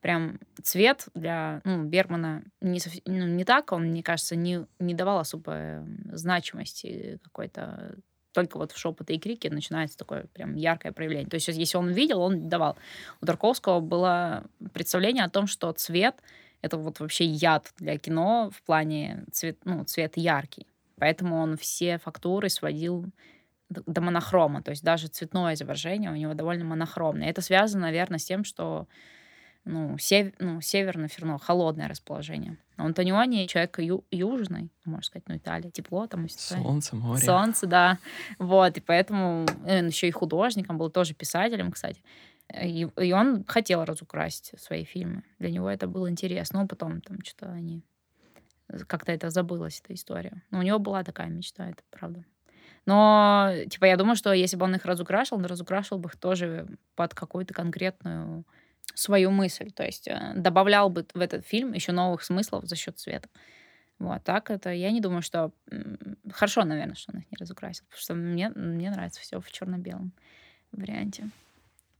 прям 0.00 0.38
цвет 0.62 1.06
для 1.14 1.62
ну, 1.64 1.84
Бергмана 1.84 2.42
не, 2.60 2.80
ну, 3.06 3.26
не 3.26 3.44
так, 3.44 3.72
он, 3.72 3.86
мне 3.86 4.02
кажется, 4.02 4.36
не, 4.36 4.66
не 4.78 4.94
давал 4.94 5.18
особой 5.18 5.80
значимости 6.12 7.18
какой-то 7.22 7.96
только 8.32 8.58
вот 8.58 8.72
в 8.72 8.78
шепоты 8.78 9.14
и 9.14 9.18
крики 9.18 9.48
начинается 9.48 9.98
такое 9.98 10.26
прям 10.32 10.54
яркое 10.54 10.92
проявление. 10.92 11.28
То 11.28 11.34
есть 11.34 11.48
если 11.48 11.76
он 11.76 11.90
видел, 11.90 12.20
он 12.20 12.48
давал. 12.48 12.76
У 13.20 13.26
Тарковского 13.26 13.80
было 13.80 14.44
представление 14.72 15.24
о 15.24 15.30
том, 15.30 15.46
что 15.46 15.72
цвет— 15.72 16.16
это 16.62 16.76
вот 16.76 17.00
вообще 17.00 17.24
яд 17.24 17.72
для 17.78 17.98
кино 17.98 18.50
в 18.54 18.62
плане 18.62 19.24
цвет, 19.32 19.58
ну, 19.64 19.84
цвет 19.84 20.16
яркий. 20.16 20.66
Поэтому 20.96 21.36
он 21.36 21.56
все 21.56 21.98
фактуры 21.98 22.50
сводил 22.50 23.06
до 23.70 24.00
монохрома, 24.00 24.62
то 24.62 24.70
есть 24.70 24.82
даже 24.82 25.06
цветное 25.06 25.54
изображение 25.54 26.10
у 26.10 26.16
него 26.16 26.34
довольно 26.34 26.64
монохромное. 26.64 27.28
Это 27.28 27.40
связано, 27.40 27.86
наверное, 27.86 28.18
с 28.18 28.24
тем, 28.24 28.44
что 28.44 28.88
ну, 29.64 29.96
сев, 29.98 30.32
ну, 30.38 30.60
северное 30.60 31.08
ферно, 31.08 31.38
холодное 31.38 31.88
расположение. 31.88 32.58
А 32.76 32.84
Антониони 32.84 33.46
человек 33.46 33.78
ю, 33.78 34.04
южный, 34.10 34.70
можно 34.84 35.04
сказать, 35.04 35.28
ну, 35.28 35.36
Италия, 35.36 35.70
тепло 35.70 36.06
там. 36.06 36.28
Солнце, 36.28 36.96
море. 36.96 37.22
Солнце, 37.22 37.66
да. 37.66 37.98
Вот, 38.38 38.76
и 38.76 38.80
поэтому 38.80 39.46
он 39.66 39.86
еще 39.86 40.08
и 40.08 40.12
художником 40.12 40.78
был, 40.78 40.90
тоже 40.90 41.14
писателем, 41.14 41.70
кстати. 41.70 42.02
И, 42.62 42.88
и 43.00 43.12
он 43.12 43.44
хотел 43.44 43.84
разукрасить 43.84 44.58
свои 44.58 44.84
фильмы. 44.84 45.22
Для 45.38 45.50
него 45.50 45.68
это 45.70 45.86
было 45.86 46.10
интересно. 46.10 46.62
Но 46.62 46.66
потом 46.66 47.00
там 47.00 47.18
что-то 47.22 47.52
они... 47.52 47.84
Как-то 48.86 49.12
это 49.12 49.30
забылось, 49.30 49.80
эта 49.84 49.94
история. 49.94 50.42
Но 50.50 50.60
у 50.60 50.62
него 50.62 50.78
была 50.78 51.04
такая 51.04 51.28
мечта, 51.28 51.68
это 51.68 51.82
правда. 51.90 52.24
Но, 52.90 53.52
типа, 53.70 53.84
я 53.84 53.96
думаю, 53.96 54.16
что 54.16 54.32
если 54.32 54.56
бы 54.56 54.64
он 54.64 54.74
их 54.74 54.84
разукрашивал, 54.84 55.38
он 55.38 55.46
разукрашивал 55.46 56.00
бы 56.00 56.08
их 56.08 56.16
тоже 56.16 56.66
под 56.96 57.14
какую-то 57.14 57.54
конкретную 57.54 58.44
свою 58.94 59.30
мысль. 59.30 59.70
То 59.70 59.84
есть 59.84 60.08
э, 60.08 60.32
добавлял 60.34 60.90
бы 60.90 61.06
в 61.14 61.20
этот 61.20 61.46
фильм 61.46 61.72
еще 61.72 61.92
новых 61.92 62.24
смыслов 62.24 62.64
за 62.64 62.74
счет 62.74 62.98
цвета. 62.98 63.28
Вот 64.00 64.24
так 64.24 64.50
это 64.50 64.72
я 64.72 64.90
не 64.90 65.00
думаю, 65.00 65.22
что 65.22 65.52
хорошо, 66.32 66.64
наверное, 66.64 66.96
что 66.96 67.12
он 67.12 67.20
их 67.20 67.30
не 67.30 67.36
разукрасил, 67.38 67.84
потому 67.84 68.00
что 68.00 68.14
мне 68.14 68.50
мне 68.56 68.90
нравится 68.90 69.20
все 69.20 69.40
в 69.40 69.52
черно-белом 69.52 70.12
варианте. 70.72 71.30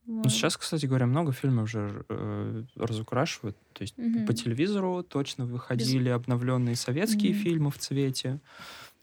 Вот. 0.06 0.24
Ну, 0.24 0.28
сейчас, 0.28 0.56
кстати 0.56 0.86
говоря, 0.86 1.06
много 1.06 1.30
фильмов 1.30 1.66
уже 1.66 2.04
э, 2.08 2.64
разукрашивают. 2.74 3.56
То 3.74 3.82
есть 3.82 3.96
угу. 3.96 4.26
по 4.26 4.32
телевизору 4.32 5.04
точно 5.04 5.44
выходили 5.44 6.08
Без... 6.08 6.14
обновленные 6.16 6.74
советские 6.74 7.32
угу. 7.32 7.40
фильмы 7.40 7.70
в 7.70 7.78
цвете. 7.78 8.40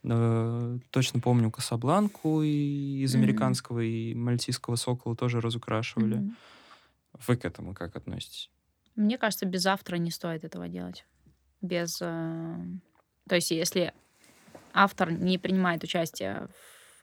Э, 0.04 0.80
точно 0.92 1.20
помню 1.20 1.51
Касабланку 1.51 2.42
и 2.42 3.01
из 3.01 3.13
mm-hmm. 3.13 3.18
американского 3.18 3.80
и 3.80 4.13
мальтийского 4.13 4.75
сокола 4.75 5.16
тоже 5.16 5.42
разукрашивали. 5.42 6.18
Mm-hmm. 6.18 6.34
Вы 7.27 7.38
к 7.38 7.46
этому 7.46 7.74
как 7.74 7.96
относитесь? 7.96 8.51
Мне 8.96 9.18
кажется, 9.18 9.46
без 9.46 9.66
автора 9.66 9.98
не 9.98 10.12
стоит 10.12 10.44
этого 10.44 10.68
делать. 10.68 11.06
Без... 11.62 12.00
Э... 12.01 12.58
То 13.27 13.36
есть 13.36 13.51
если 13.51 13.94
автор 14.74 15.12
не 15.12 15.38
принимает 15.38 15.84
участие 15.84 16.48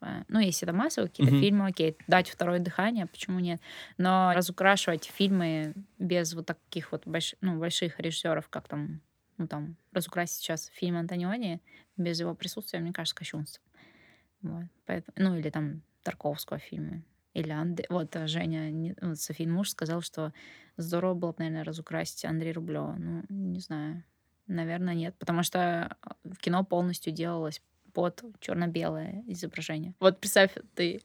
в... 0.00 0.04
Э, 0.04 0.24
ну, 0.28 0.38
если 0.38 0.66
это 0.68 0.76
массовые 0.76 1.10
какие-то 1.10 1.34
mm-hmm. 1.34 1.40
фильмы, 1.40 1.66
окей, 1.66 1.96
дать 2.06 2.30
второе 2.30 2.60
дыхание, 2.60 3.06
почему 3.06 3.40
нет? 3.40 3.60
Но 3.98 4.32
разукрашивать 4.34 5.04
фильмы 5.04 5.74
без 5.98 6.32
вот 6.34 6.46
таких 6.46 6.92
вот 6.92 7.02
больш... 7.06 7.34
ну, 7.40 7.58
больших 7.58 7.98
режиссеров, 7.98 8.48
как 8.48 8.68
там 8.68 9.00
ну, 9.38 9.46
там, 9.46 9.76
разукрасить 9.92 10.36
сейчас 10.36 10.70
фильм 10.74 10.96
Антониони 10.96 11.60
без 11.96 12.20
его 12.20 12.34
присутствия, 12.34 12.80
мне 12.80 12.92
кажется, 12.92 13.16
кощунством. 13.16 13.64
Вот. 14.42 14.64
Поэтому, 14.86 15.14
ну, 15.16 15.36
или 15.36 15.50
там 15.50 15.82
Тарковского 16.02 16.58
фильма. 16.58 17.02
Или 17.32 17.50
Анд... 17.50 17.80
Вот 17.88 18.14
э, 18.14 18.26
Женя, 18.26 18.70
не... 18.70 18.94
вот 19.00 19.18
Софин 19.18 19.52
муж 19.52 19.70
сказал, 19.70 20.02
что 20.02 20.32
здорово 20.76 21.14
было 21.14 21.32
бы, 21.32 21.36
наверное, 21.38 21.64
разукрасить 21.64 22.24
Андрея 22.24 22.54
Рублева. 22.54 22.94
Ну, 22.96 23.24
не 23.28 23.60
знаю. 23.60 24.04
Наверное, 24.46 24.94
нет. 24.94 25.16
Потому 25.18 25.42
что 25.42 25.96
э, 26.24 26.30
кино 26.40 26.64
полностью 26.64 27.12
делалось 27.12 27.62
под 27.92 28.22
черно-белое 28.40 29.24
изображение. 29.26 29.94
Вот 29.98 30.20
представь, 30.20 30.52
ты 30.74 31.00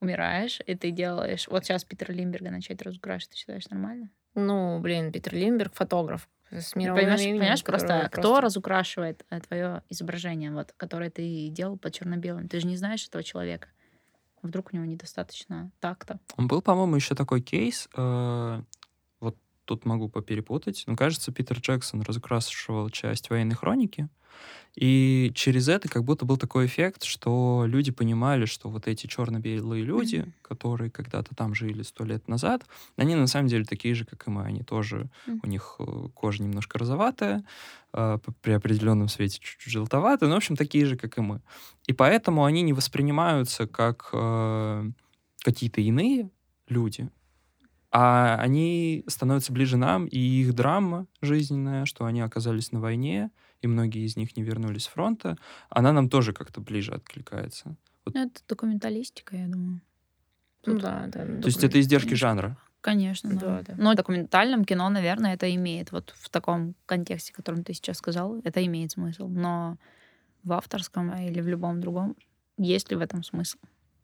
умираешь, 0.00 0.60
и 0.66 0.74
ты 0.74 0.90
делаешь... 0.90 1.48
Вот 1.48 1.64
сейчас 1.64 1.84
Питера 1.84 2.12
Лимберга 2.12 2.50
начать 2.50 2.80
разукрашивать, 2.82 3.32
ты 3.32 3.36
считаешь 3.36 3.68
нормально? 3.68 4.10
Ну, 4.34 4.78
блин, 4.80 5.12
Питер 5.12 5.34
Лимберг 5.34 5.74
фотограф 5.74 6.28
с 6.50 6.72
понимаешь, 6.72 7.20
именем, 7.20 7.40
понимаешь 7.40 7.64
просто, 7.64 7.86
просто, 8.00 8.10
кто 8.10 8.40
разукрашивает 8.40 9.24
э, 9.30 9.40
твое 9.40 9.82
изображение, 9.88 10.52
вот, 10.52 10.72
которое 10.76 11.10
ты 11.10 11.48
делал 11.48 11.76
по 11.76 11.90
черно-белым? 11.90 12.48
Ты 12.48 12.60
же 12.60 12.66
не 12.66 12.76
знаешь 12.76 13.06
этого 13.06 13.22
человека. 13.22 13.68
Вдруг 14.42 14.70
у 14.72 14.76
него 14.76 14.84
недостаточно 14.84 15.72
такта. 15.80 16.20
Он 16.36 16.46
был, 16.46 16.62
по-моему, 16.62 16.96
еще 16.96 17.14
такой 17.14 17.40
кейс. 17.40 17.88
Э, 17.96 18.62
тут 19.66 19.84
могу 19.84 20.08
поперепутать. 20.08 20.84
Но 20.86 20.96
кажется, 20.96 21.32
Питер 21.32 21.58
Джексон 21.58 22.00
разукрашивал 22.02 22.88
часть 22.90 23.28
военной 23.28 23.54
хроники. 23.54 24.08
И 24.74 25.32
через 25.34 25.68
это 25.68 25.88
как 25.88 26.04
будто 26.04 26.26
был 26.26 26.36
такой 26.36 26.66
эффект, 26.66 27.04
что 27.04 27.64
люди 27.66 27.90
понимали, 27.90 28.44
что 28.44 28.68
вот 28.68 28.86
эти 28.86 29.06
черно-белые 29.06 29.82
люди, 29.82 30.16
mm-hmm. 30.16 30.32
которые 30.42 30.90
когда-то 30.90 31.34
там 31.34 31.54
жили 31.54 31.82
сто 31.82 32.04
лет 32.04 32.28
назад, 32.28 32.66
они 32.96 33.14
на 33.14 33.26
самом 33.26 33.48
деле 33.48 33.64
такие 33.64 33.94
же, 33.94 34.04
как 34.04 34.26
и 34.26 34.30
мы. 34.30 34.42
Они 34.42 34.62
тоже, 34.62 35.08
mm-hmm. 35.26 35.40
у 35.42 35.46
них 35.46 35.76
э, 35.78 36.08
кожа 36.14 36.42
немножко 36.42 36.78
розоватая, 36.78 37.42
э, 37.94 38.18
при 38.42 38.52
определенном 38.52 39.08
свете 39.08 39.38
чуть-чуть 39.40 39.72
желтоватая, 39.72 40.28
но, 40.28 40.34
в 40.34 40.38
общем, 40.38 40.56
такие 40.56 40.84
же, 40.84 40.96
как 40.98 41.16
и 41.16 41.22
мы. 41.22 41.40
И 41.86 41.94
поэтому 41.94 42.44
они 42.44 42.60
не 42.60 42.74
воспринимаются 42.74 43.66
как 43.66 44.10
э, 44.12 44.90
какие-то 45.42 45.80
иные 45.80 46.28
люди, 46.68 47.08
а 47.98 48.36
они 48.36 49.04
становятся 49.06 49.54
ближе 49.54 49.78
нам, 49.78 50.04
и 50.04 50.18
их 50.18 50.54
драма 50.54 51.06
жизненная, 51.22 51.86
что 51.86 52.04
они 52.04 52.20
оказались 52.20 52.70
на 52.70 52.78
войне, 52.78 53.30
и 53.62 53.66
многие 53.66 54.04
из 54.04 54.18
них 54.18 54.36
не 54.36 54.42
вернулись 54.42 54.82
с 54.82 54.88
фронта, 54.88 55.38
она 55.70 55.94
нам 55.94 56.10
тоже 56.10 56.34
как-то 56.34 56.60
ближе 56.60 56.92
откликается. 56.92 57.74
Вот. 58.04 58.14
Ну, 58.14 58.26
это 58.26 58.42
документалистика, 58.46 59.34
я 59.34 59.46
думаю. 59.46 59.80
Тут... 60.62 60.82
Да, 60.82 61.06
да. 61.06 61.24
То 61.24 61.46
есть 61.46 61.64
это 61.64 61.80
издержки 61.80 62.12
жанра? 62.12 62.58
Конечно, 62.82 63.30
да. 63.30 63.62
да. 63.62 63.62
да. 63.68 63.74
Но 63.78 63.92
в 63.92 63.96
документальном 63.96 64.66
кино, 64.66 64.90
наверное, 64.90 65.32
это 65.32 65.54
имеет, 65.54 65.90
вот 65.90 66.12
в 66.18 66.28
таком 66.28 66.74
контексте, 66.84 67.32
котором 67.32 67.64
ты 67.64 67.72
сейчас 67.72 67.96
сказал, 67.96 68.36
это 68.44 68.62
имеет 68.66 68.90
смысл. 68.90 69.26
Но 69.26 69.78
в 70.44 70.52
авторском 70.52 71.14
или 71.16 71.40
в 71.40 71.48
любом 71.48 71.80
другом, 71.80 72.14
есть 72.58 72.90
ли 72.90 72.96
в 72.98 73.00
этом 73.00 73.22
смысл? 73.22 73.56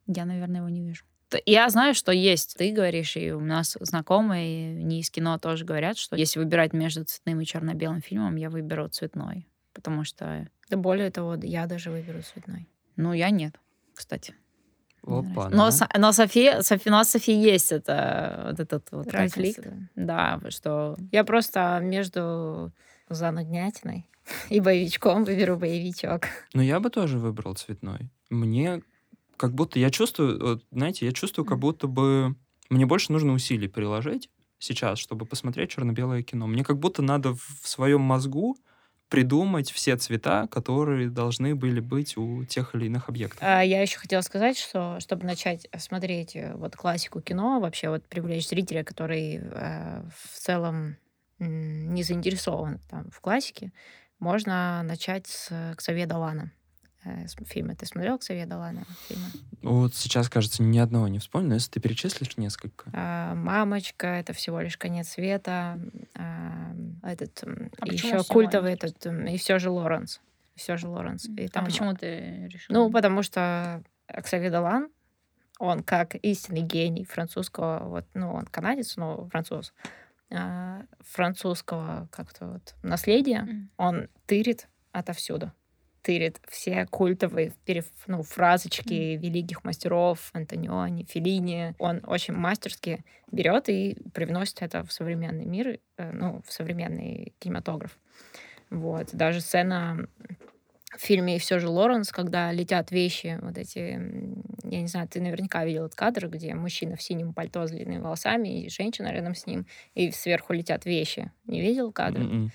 Я, 0.06 0.24
наверное, 0.24 0.60
его 0.60 0.70
не 0.70 0.80
вижу. 0.80 1.04
Я 1.46 1.68
знаю, 1.70 1.94
что 1.94 2.12
есть. 2.12 2.56
Ты 2.56 2.72
говоришь, 2.72 3.16
и 3.16 3.32
у 3.32 3.40
нас 3.40 3.76
знакомые 3.80 4.74
не 4.74 5.00
из 5.00 5.10
кино 5.10 5.38
тоже 5.38 5.64
говорят, 5.64 5.98
что 5.98 6.16
если 6.16 6.38
выбирать 6.38 6.72
между 6.72 7.04
цветным 7.04 7.40
и 7.40 7.46
черно-белым 7.46 8.00
фильмом, 8.00 8.36
я 8.36 8.50
выберу 8.50 8.88
цветной. 8.88 9.48
Потому 9.72 10.04
что... 10.04 10.48
Да 10.68 10.76
более 10.76 11.10
того, 11.10 11.36
я 11.42 11.66
даже 11.66 11.90
выберу 11.90 12.22
цветной. 12.22 12.68
Ну, 12.96 13.12
я 13.12 13.30
нет, 13.30 13.54
кстати. 13.94 14.34
Опа, 15.04 15.48
но, 15.50 15.70
да. 15.70 15.88
но 15.98 16.12
София, 16.12 16.62
Софи, 16.62 16.88
у 16.88 16.92
нас 16.92 17.10
Софи 17.10 17.32
есть 17.32 17.72
это, 17.72 18.46
вот 18.50 18.60
этот 18.60 18.92
вот 18.92 19.10
конфликт. 19.10 19.66
Да, 19.96 20.40
что... 20.50 20.96
Я 21.10 21.24
просто 21.24 21.80
между 21.82 22.72
зануднятиной 23.08 24.08
и 24.50 24.60
боевичком 24.60 25.24
выберу 25.24 25.56
боевичок. 25.56 26.26
Ну, 26.54 26.62
я 26.62 26.78
бы 26.78 26.90
тоже 26.90 27.18
выбрал 27.18 27.54
цветной. 27.54 28.10
Мне 28.30 28.82
как 29.36 29.54
будто 29.54 29.78
я 29.78 29.90
чувствую, 29.90 30.60
знаете, 30.70 31.06
я 31.06 31.12
чувствую, 31.12 31.44
как 31.44 31.58
будто 31.58 31.86
бы 31.86 32.36
мне 32.70 32.86
больше 32.86 33.12
нужно 33.12 33.32
усилий 33.32 33.68
приложить 33.68 34.30
сейчас, 34.58 34.98
чтобы 34.98 35.26
посмотреть 35.26 35.70
черно-белое 35.70 36.22
кино. 36.22 36.46
Мне 36.46 36.64
как 36.64 36.78
будто 36.78 37.02
надо 37.02 37.34
в 37.34 37.68
своем 37.68 38.00
мозгу 38.00 38.56
придумать 39.12 39.70
все 39.70 39.96
цвета, 39.98 40.46
которые 40.46 41.10
должны 41.10 41.54
были 41.54 41.80
быть 41.80 42.16
у 42.16 42.44
тех 42.44 42.74
или 42.74 42.86
иных 42.86 43.10
объектов. 43.10 43.40
А 43.42 43.60
я 43.60 43.82
еще 43.82 43.98
хотела 43.98 44.22
сказать, 44.22 44.56
что 44.56 45.00
чтобы 45.00 45.26
начать 45.26 45.68
смотреть 45.76 46.34
э, 46.34 46.54
вот 46.54 46.76
классику 46.76 47.20
кино, 47.20 47.60
вообще 47.60 47.90
вот 47.90 48.06
привлечь 48.06 48.48
зрителя, 48.48 48.84
который 48.84 49.40
э, 49.42 50.02
в 50.16 50.38
целом 50.38 50.96
не 51.38 52.02
заинтересован 52.02 52.80
там 52.88 53.10
в 53.10 53.20
классике, 53.20 53.72
можно 54.18 54.82
начать 54.82 55.26
с 55.26 55.74
Ксавье 55.76 56.06
Далана 56.06 56.44
э, 56.44 56.61
фильмы. 57.46 57.74
Ты 57.74 57.86
смотрел 57.86 58.18
Ксавье 58.18 58.46
Далана 58.46 58.84
фильмы? 59.08 59.26
Вот 59.62 59.94
сейчас, 59.94 60.28
кажется, 60.28 60.62
ни 60.62 60.78
одного 60.78 61.08
не 61.08 61.18
вспомню, 61.18 61.48
но 61.48 61.54
если 61.54 61.72
ты 61.72 61.80
перечислишь 61.80 62.36
несколько. 62.36 62.90
А, 62.92 63.34
«Мамочка»— 63.34 64.06
это 64.18 64.32
всего 64.32 64.60
лишь 64.60 64.76
конец 64.76 65.08
света. 65.08 65.78
А, 66.14 66.74
этот 67.02 67.42
а 67.44 67.86
еще 67.86 68.22
культовый 68.24 68.74
этот 68.74 69.04
и 69.06 69.36
все 69.36 69.58
же 69.58 69.70
Лоренс. 69.70 70.20
Все 70.54 70.76
же 70.76 70.88
Лоренс. 70.88 71.26
И 71.36 71.48
там... 71.48 71.64
А 71.64 71.66
почему 71.66 71.94
ты 71.94 72.48
решил? 72.48 72.74
Ну, 72.74 72.90
потому 72.90 73.22
что 73.22 73.82
Ксавье 74.06 74.50
Далан, 74.50 74.90
он 75.58 75.82
как 75.82 76.14
истинный 76.16 76.62
гений 76.62 77.04
французского, 77.04 77.88
вот, 77.88 78.06
ну, 78.14 78.32
он 78.32 78.44
канадец, 78.46 78.96
но 78.96 79.28
француз, 79.28 79.72
а, 80.30 80.82
французского 81.00 82.08
как-то 82.10 82.46
вот 82.46 82.74
наследия, 82.82 83.46
mm. 83.48 83.68
он 83.76 84.08
тырит 84.26 84.68
отовсюду. 84.92 85.52
Тырит 86.02 86.40
все 86.48 86.86
культовые 86.86 87.52
ну, 88.06 88.22
фразочки 88.22 88.92
mm. 88.92 89.16
великих 89.16 89.64
мастеров, 89.64 90.30
Антониони, 90.32 91.04
Феллини. 91.04 91.74
Он 91.78 92.00
очень 92.06 92.34
мастерски 92.34 93.04
берет 93.30 93.68
и 93.68 93.96
привносит 94.12 94.62
это 94.62 94.84
в 94.84 94.92
современный 94.92 95.44
мир, 95.44 95.78
э, 95.96 96.12
ну, 96.12 96.42
в 96.46 96.52
современный 96.52 97.34
кинематограф. 97.38 97.96
Вот. 98.70 99.10
Даже 99.12 99.40
сцена 99.40 100.08
в 100.96 101.00
фильме 101.00 101.36
«И 101.36 101.38
все 101.38 101.58
же 101.58 101.68
Лоренс», 101.68 102.12
когда 102.12 102.52
летят 102.52 102.90
вещи, 102.90 103.38
вот 103.40 103.56
эти, 103.56 103.98
я 104.64 104.80
не 104.80 104.88
знаю, 104.88 105.08
ты 105.08 105.20
наверняка 105.20 105.64
видел 105.64 105.86
этот 105.86 105.96
кадр, 105.96 106.28
где 106.28 106.54
мужчина 106.54 106.96
в 106.96 107.02
синем 107.02 107.32
пальто 107.32 107.66
с 107.66 107.70
длинными 107.70 107.98
волосами 107.98 108.62
и 108.62 108.68
женщина 108.68 109.08
рядом 109.12 109.34
с 109.34 109.46
ним, 109.46 109.66
и 109.94 110.10
сверху 110.10 110.52
летят 110.52 110.84
вещи. 110.84 111.30
Не 111.46 111.60
видел 111.60 111.92
кадр? 111.92 112.20
Mm-mm. 112.20 112.50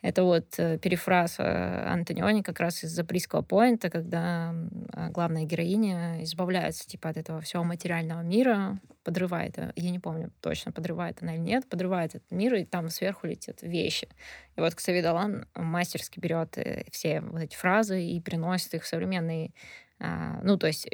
Это 0.00 0.22
вот 0.22 0.58
э, 0.58 0.78
перефраз 0.78 1.36
э, 1.40 1.42
Антониони 1.42 2.42
как 2.42 2.60
раз 2.60 2.84
из 2.84 2.90
заприйского 2.90 3.42
поинта, 3.42 3.90
когда 3.90 4.54
а, 4.92 5.10
главная 5.10 5.42
героиня 5.42 6.22
избавляется 6.22 6.86
типа 6.86 7.08
от 7.08 7.16
этого 7.16 7.40
всего 7.40 7.64
материального 7.64 8.22
мира, 8.22 8.78
подрывает, 9.02 9.58
э, 9.58 9.72
я 9.74 9.90
не 9.90 9.98
помню 9.98 10.30
точно, 10.40 10.70
подрывает 10.70 11.18
она 11.20 11.34
или 11.34 11.40
нет, 11.40 11.68
подрывает 11.68 12.14
этот 12.14 12.30
мир, 12.30 12.54
и 12.54 12.64
там 12.64 12.90
сверху 12.90 13.26
летят 13.26 13.62
вещи. 13.62 14.08
И 14.56 14.60
вот 14.60 14.76
Ксави 14.76 15.02
Далан 15.02 15.46
мастерски 15.56 16.20
берет 16.20 16.56
все 16.92 17.20
вот 17.20 17.42
эти 17.42 17.56
фразы 17.56 18.00
и 18.00 18.20
приносит 18.20 18.74
их 18.74 18.84
в 18.84 18.86
современные, 18.86 19.52
а, 19.98 20.40
ну, 20.44 20.56
то 20.56 20.68
есть 20.68 20.88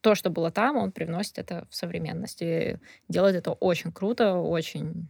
то, 0.00 0.14
что 0.14 0.30
было 0.30 0.50
там, 0.50 0.76
он 0.76 0.92
привносит 0.92 1.38
это 1.38 1.66
в 1.68 1.74
современность. 1.74 2.40
И 2.40 2.78
делает 3.08 3.36
это 3.36 3.52
очень 3.52 3.92
круто, 3.92 4.36
очень 4.36 5.08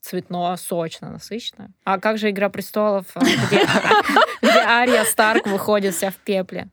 цветно, 0.00 0.56
сочно, 0.56 1.10
насыщенно. 1.10 1.70
А 1.84 1.98
как 1.98 2.18
же 2.18 2.30
«Игра 2.30 2.48
престолов», 2.48 3.06
а, 3.14 3.20
где, 3.20 3.60
где 4.42 4.58
Ария 4.60 5.04
Старк 5.04 5.46
выходит 5.46 5.94
вся 5.94 6.10
в 6.10 6.16
пепле? 6.16 6.68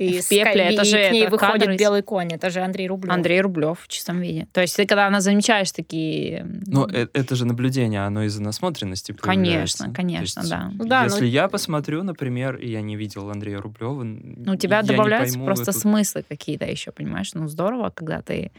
И 0.00 0.20
в 0.20 0.28
пепле, 0.30 0.62
это 0.62 0.84
же 0.84 1.08
к 1.08 1.12
ней 1.12 1.24
это 1.24 1.32
выходит 1.32 1.66
кадр... 1.66 1.76
белый 1.76 2.02
конь, 2.02 2.32
это 2.32 2.48
же 2.48 2.60
Андрей 2.60 2.88
Рублев. 2.88 3.12
Андрей 3.12 3.42
Рублев 3.42 3.80
в 3.80 3.88
чистом 3.88 4.22
виде. 4.22 4.48
То 4.54 4.62
есть 4.62 4.74
ты 4.74 4.86
когда 4.86 5.06
она 5.06 5.20
замечаешь 5.20 5.72
такие... 5.72 6.46
Ну, 6.66 6.86
это, 6.86 7.10
это 7.12 7.36
же 7.36 7.44
наблюдение, 7.44 8.06
оно 8.06 8.22
из-за 8.22 8.42
насмотренности 8.42 9.12
Конечно, 9.12 9.92
конечно, 9.92 10.40
есть, 10.40 10.50
да. 10.50 10.70
Ну, 10.72 10.86
да. 10.86 11.04
Если 11.04 11.20
но... 11.20 11.26
я 11.26 11.48
посмотрю, 11.48 12.02
например, 12.02 12.56
и 12.56 12.70
я 12.70 12.80
не 12.80 12.96
видел 12.96 13.28
Андрея 13.28 13.58
Рублева, 13.58 14.02
ну, 14.02 14.52
у 14.52 14.56
тебя 14.56 14.80
добавляются 14.80 15.38
просто 15.38 15.72
эту... 15.72 15.80
смыслы 15.80 16.24
какие-то 16.26 16.64
еще, 16.64 16.92
понимаешь? 16.92 17.34
Ну, 17.34 17.46
здорово, 17.46 17.90
когда 17.90 18.22
ты 18.22 18.52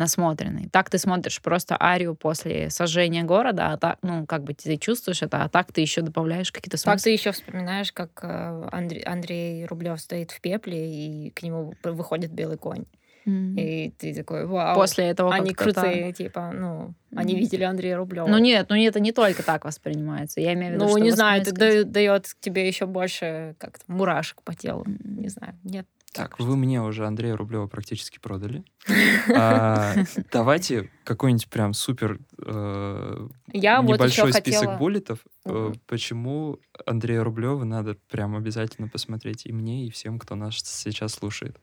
насмотренный. 0.00 0.68
Так 0.72 0.90
ты 0.90 0.98
смотришь 0.98 1.40
просто 1.40 1.76
арию 1.80 2.14
после 2.14 2.70
сожжения 2.70 3.22
города, 3.22 3.68
а 3.72 3.76
так, 3.76 3.98
ну, 4.02 4.26
как 4.26 4.42
бы 4.42 4.54
ты 4.54 4.76
чувствуешь 4.78 5.22
это, 5.22 5.44
а 5.44 5.48
так 5.48 5.72
ты 5.72 5.82
еще 5.82 6.00
добавляешь 6.00 6.50
какие-то 6.50 6.78
смыслы. 6.78 6.96
Так 6.96 7.04
ты 7.04 7.10
еще 7.10 7.32
вспоминаешь, 7.32 7.92
как 7.92 8.10
э, 8.22 8.68
Андрей, 8.72 9.02
Андрей 9.02 9.66
Рублев 9.66 10.00
стоит 10.00 10.30
в 10.30 10.40
пепле, 10.40 10.90
и 10.90 11.30
к 11.30 11.42
нему 11.42 11.74
выходит 11.84 12.32
белый 12.32 12.56
конь. 12.56 12.86
Mm-hmm. 13.26 13.60
И 13.60 13.90
ты 13.90 14.14
такой, 14.14 14.46
вау. 14.46 14.74
После 14.74 15.04
этого 15.04 15.32
они 15.34 15.52
крутые, 15.52 16.12
типа, 16.14 16.50
ну, 16.54 16.94
mm-hmm. 17.10 17.16
они 17.18 17.34
видели 17.34 17.64
Андрея 17.64 17.96
Рублева. 17.98 18.26
Ну 18.26 18.38
нет, 18.38 18.66
ну 18.70 18.76
это 18.76 18.98
не 18.98 19.12
только 19.12 19.42
так 19.42 19.66
воспринимается. 19.66 20.40
Я 20.40 20.54
имею 20.54 20.72
в 20.72 20.74
виду, 20.76 20.84
ну, 20.86 20.90
что 20.92 20.98
не 20.98 21.10
знаю, 21.10 21.42
это 21.42 21.84
дает 21.84 22.34
тебе 22.40 22.66
еще 22.66 22.86
больше 22.86 23.54
как-то 23.58 23.84
мурашек 23.88 24.42
по 24.42 24.54
телу. 24.54 24.84
Mm-hmm. 24.84 25.20
Не 25.20 25.28
знаю, 25.28 25.54
нет. 25.62 25.86
Так, 26.12 26.40
вы 26.40 26.56
мне 26.56 26.82
уже 26.82 27.06
Андрея 27.06 27.36
Рублева 27.36 27.66
практически 27.66 28.18
продали. 28.18 28.64
А, 29.32 29.94
давайте 30.32 30.90
какой-нибудь 31.04 31.48
прям 31.48 31.72
супер 31.72 32.18
э, 32.44 33.28
небольшой 33.52 34.32
список 34.32 34.78
буллетов. 34.78 35.20
Э, 35.44 35.72
почему 35.86 36.58
Андрея 36.84 37.22
Рублева 37.22 37.62
надо 37.64 37.96
прям 38.10 38.34
обязательно 38.34 38.88
посмотреть 38.88 39.46
и 39.46 39.52
мне, 39.52 39.86
и 39.86 39.90
всем, 39.90 40.18
кто 40.18 40.34
нас 40.34 40.56
сейчас 40.56 41.12
слушает. 41.12 41.60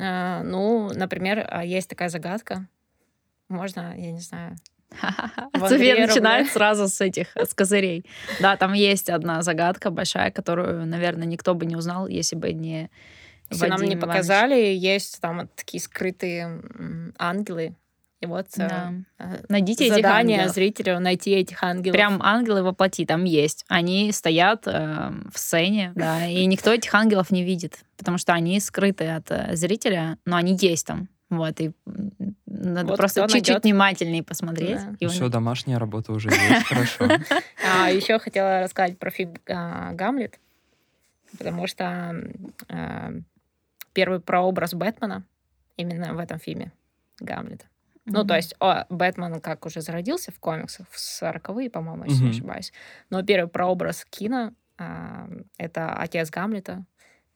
А, 0.00 0.42
ну, 0.42 0.90
например, 0.94 1.46
а, 1.48 1.64
есть 1.64 1.88
такая 1.88 2.08
загадка. 2.08 2.66
Можно, 3.48 3.94
я 3.98 4.12
не 4.12 4.20
знаю, 4.20 4.56
София 5.58 6.06
начинает 6.06 6.50
сразу 6.50 6.88
с 6.88 7.00
этих, 7.00 7.36
с 7.36 7.54
козырей. 7.54 8.04
Да, 8.40 8.56
там 8.56 8.72
есть 8.72 9.10
одна 9.10 9.42
загадка 9.42 9.90
большая, 9.90 10.30
которую, 10.30 10.86
наверное, 10.86 11.26
никто 11.26 11.54
бы 11.54 11.66
не 11.66 11.76
узнал, 11.76 12.08
если 12.08 12.36
бы 12.36 12.52
не 12.52 12.90
если 13.52 13.68
нам 13.68 13.82
не 13.82 13.96
показали, 13.96 14.54
Иванович. 14.54 14.82
есть 14.82 15.20
там 15.20 15.48
такие 15.56 15.80
скрытые 15.80 16.62
ангелы. 17.18 17.74
И 18.22 18.26
вот 18.26 18.46
э, 18.56 18.68
да. 18.68 18.92
Э, 19.18 19.42
Найдите 19.48 19.92
задание 19.92 20.42
этих 20.42 20.52
зрителю 20.52 21.00
найти 21.00 21.32
этих 21.32 21.62
ангелов. 21.64 21.92
Прям 21.96 22.22
ангелы 22.22 22.62
воплоти 22.62 23.04
там 23.04 23.24
есть. 23.24 23.64
Они 23.66 24.12
стоят 24.12 24.62
э, 24.66 25.10
в 25.32 25.38
сцене, 25.38 25.92
да, 25.96 26.24
и 26.24 26.44
никто 26.46 26.72
этих 26.72 26.94
ангелов 26.94 27.32
не 27.32 27.42
видит, 27.42 27.80
потому 27.96 28.18
что 28.18 28.32
они 28.32 28.60
скрыты 28.60 29.08
от 29.08 29.28
э, 29.30 29.56
зрителя, 29.56 30.18
но 30.24 30.36
они 30.36 30.56
есть 30.60 30.86
там. 30.86 31.08
Вот, 31.30 31.60
и 31.60 31.72
надо 32.46 32.88
вот 32.88 32.98
просто 32.98 33.26
чуть-чуть 33.26 33.64
внимательнее 33.64 34.22
посмотреть. 34.22 34.78
Да. 35.00 35.08
Все, 35.08 35.28
домашняя 35.28 35.78
работа 35.78 36.12
уже 36.12 36.28
есть, 36.28 36.66
хорошо. 36.66 37.08
А 37.74 37.90
еще 37.90 38.18
хотела 38.18 38.60
рассказать 38.60 38.98
про 38.98 39.10
фильм 39.10 39.34
а, 39.48 39.92
«Гамлет», 39.94 40.38
потому 41.38 41.66
что 41.66 42.14
а, 42.68 43.12
первый 43.92 44.20
прообраз 44.20 44.74
Бэтмена 44.74 45.24
именно 45.76 46.14
в 46.14 46.18
этом 46.18 46.38
фильме 46.38 46.72
Гамлета. 47.20 47.66
Mm-hmm. 47.66 48.12
Ну, 48.12 48.24
то 48.24 48.34
есть 48.34 48.54
о, 48.58 48.84
Бэтмен 48.88 49.40
как 49.40 49.64
уже 49.64 49.80
зародился 49.80 50.32
в 50.32 50.40
комиксах 50.40 50.88
в 50.90 50.96
40-е, 50.96 51.70
по-моему, 51.70 52.04
если 52.04 52.20
mm-hmm. 52.20 52.24
не 52.24 52.30
ошибаюсь. 52.30 52.72
Но 53.10 53.22
первый 53.22 53.48
прообраз 53.48 54.04
Кина 54.10 54.54
а, 54.78 55.28
это 55.58 55.94
отец 55.94 56.30
Гамлета, 56.30 56.84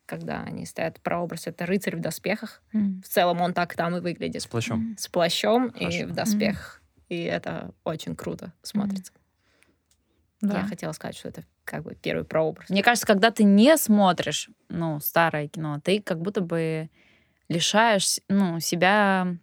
когда 0.07 0.43
они 0.43 0.67
стоят 0.67 1.01
прообраз, 1.01 1.47
это 1.47 1.67
рыцарь 1.67 1.97
в 1.97 2.01
доспехах. 2.01 2.63
Mm-hmm. 2.73 3.03
В 3.03 3.09
целом 3.09 3.41
он 3.41 3.55
так 3.55 3.75
там 3.75 3.97
и 3.97 4.01
выглядит. 4.01 4.43
С 4.43 4.47
плащом. 4.47 4.81
Mm-hmm. 4.81 4.99
С 4.99 5.09
плащом 5.09 5.73
Хорошо. 5.73 5.99
и 5.99 6.05
в 6.05 6.13
доспехах. 6.13 6.81
Mm-hmm. 6.81 7.05
И 7.09 7.23
это 7.23 7.73
очень 7.85 8.17
круто 8.17 8.53
смотрится. 8.63 9.13
Mm-hmm. 9.13 9.17
Да. 10.43 10.61
Я 10.61 10.65
хотела 10.67 10.93
сказать, 10.93 11.17
что 11.17 11.29
это 11.29 11.45
как 11.65 11.83
бы 11.83 11.95
первый 11.95 12.25
прообраз. 12.25 12.69
Мне 12.69 12.83
кажется, 12.83 13.07
когда 13.07 13.31
ты 13.31 13.45
не 13.45 13.77
смотришь, 13.77 14.51
ну, 14.69 15.01
старое 15.01 15.49
кино, 15.49 15.81
ты 15.83 16.01
как 16.01 16.21
будто 16.21 16.41
бы 16.41 16.91
лишаешь, 17.49 18.19
ну, 18.29 18.61
себя... 18.61 19.37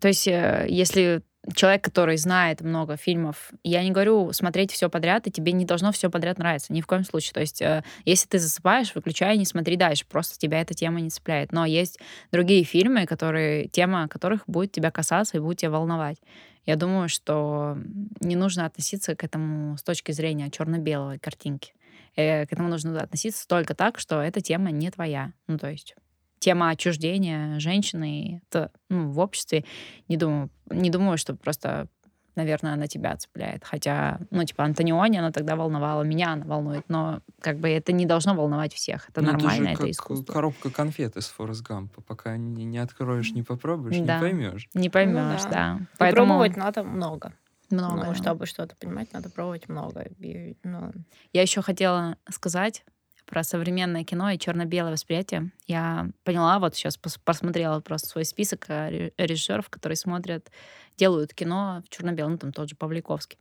То 0.00 0.08
есть, 0.08 0.26
э, 0.28 0.66
если 0.68 1.22
человек, 1.54 1.82
который 1.82 2.16
знает 2.16 2.60
много 2.60 2.96
фильмов, 2.96 3.52
я 3.64 3.82
не 3.82 3.90
говорю 3.90 4.32
смотреть 4.32 4.72
все 4.72 4.90
подряд, 4.90 5.26
и 5.26 5.30
тебе 5.30 5.52
не 5.52 5.64
должно 5.64 5.90
все 5.92 6.10
подряд 6.10 6.38
нравиться, 6.38 6.72
ни 6.72 6.80
в 6.80 6.86
коем 6.86 7.04
случае. 7.04 7.32
То 7.32 7.40
есть, 7.40 7.62
э, 7.62 7.82
если 8.04 8.28
ты 8.28 8.38
засыпаешь, 8.38 8.94
выключай, 8.94 9.36
не 9.36 9.46
смотри 9.46 9.76
дальше, 9.76 10.04
просто 10.06 10.38
тебя 10.38 10.60
эта 10.60 10.74
тема 10.74 11.00
не 11.00 11.10
цепляет. 11.10 11.52
Но 11.52 11.64
есть 11.64 11.98
другие 12.30 12.64
фильмы, 12.64 13.06
которые, 13.06 13.68
тема 13.68 14.08
которых 14.08 14.42
будет 14.46 14.72
тебя 14.72 14.90
касаться 14.90 15.36
и 15.36 15.40
будет 15.40 15.58
тебя 15.58 15.70
волновать. 15.70 16.18
Я 16.66 16.76
думаю, 16.76 17.08
что 17.08 17.78
не 18.20 18.36
нужно 18.36 18.66
относиться 18.66 19.16
к 19.16 19.24
этому 19.24 19.76
с 19.78 19.82
точки 19.82 20.12
зрения 20.12 20.50
черно-белой 20.50 21.18
картинки. 21.18 21.72
Э, 22.16 22.46
к 22.46 22.52
этому 22.52 22.68
нужно 22.68 23.00
относиться 23.00 23.46
только 23.46 23.74
так, 23.74 23.98
что 23.98 24.20
эта 24.20 24.40
тема 24.40 24.70
не 24.70 24.90
твоя. 24.90 25.32
Ну, 25.46 25.58
то 25.58 25.70
есть 25.70 25.94
тема 26.38 26.70
отчуждения 26.70 27.58
женщины 27.60 28.42
это, 28.48 28.72
ну, 28.88 29.10
в 29.10 29.18
обществе, 29.18 29.64
не 30.08 30.16
думаю, 30.16 30.50
не 30.70 30.90
думаю, 30.90 31.18
что 31.18 31.34
просто 31.34 31.88
наверное, 32.36 32.72
она 32.72 32.86
тебя 32.86 33.16
цепляет. 33.16 33.64
Хотя, 33.64 34.20
ну, 34.30 34.44
типа, 34.44 34.64
Антониони, 34.64 35.18
она 35.18 35.30
тогда 35.30 35.56
волновала, 35.56 36.02
меня 36.02 36.32
она 36.32 36.46
волнует, 36.46 36.84
но 36.88 37.20
как 37.40 37.58
бы 37.58 37.68
это 37.68 37.92
не 37.92 38.06
должно 38.06 38.34
волновать 38.34 38.72
всех. 38.72 39.08
Это 39.10 39.20
ну, 39.20 39.32
нормально, 39.32 39.68
это, 39.68 39.76
же 39.76 39.82
это 39.82 39.90
искусство. 39.90 40.32
коробка 40.32 40.70
конфет 40.70 41.16
из 41.16 41.26
Форест 41.28 41.62
Гампа. 41.62 42.00
Пока 42.02 42.36
не, 42.36 42.64
не 42.64 42.78
откроешь, 42.78 43.32
не 43.32 43.42
попробуешь, 43.42 43.96
да. 43.98 44.16
не 44.16 44.20
поймешь. 44.20 44.68
Не 44.74 44.88
поймешь, 44.88 45.42
ну, 45.44 45.50
да. 45.50 45.78
да. 45.78 45.80
Поэтому... 45.98 46.26
пробовать 46.26 46.56
надо 46.56 46.82
много. 46.82 47.32
Много. 47.70 48.06
Ну, 48.06 48.14
чтобы 48.14 48.46
что-то 48.46 48.76
понимать, 48.76 49.12
надо 49.12 49.30
пробовать 49.30 49.68
много. 49.68 50.06
И, 50.18 50.56
ну... 50.62 50.92
Я 51.32 51.42
еще 51.42 51.62
хотела 51.62 52.16
сказать 52.28 52.84
про 53.26 53.44
современное 53.44 54.04
кино 54.04 54.30
и 54.30 54.38
черно-белое 54.38 54.92
восприятие. 54.92 55.52
Я 55.66 56.08
поняла, 56.24 56.58
вот 56.58 56.74
сейчас 56.74 56.96
посмотрела 56.96 57.80
просто 57.80 58.08
свой 58.08 58.24
список 58.24 58.66
э, 58.68 59.10
режиссеров, 59.16 59.70
которые 59.70 59.96
смотрят, 59.96 60.50
делают 60.96 61.32
кино 61.32 61.82
в 61.86 61.90
черно-белом, 61.90 62.38
там 62.38 62.52
тот 62.52 62.68
же 62.68 62.76
Павликовский. 62.76 63.38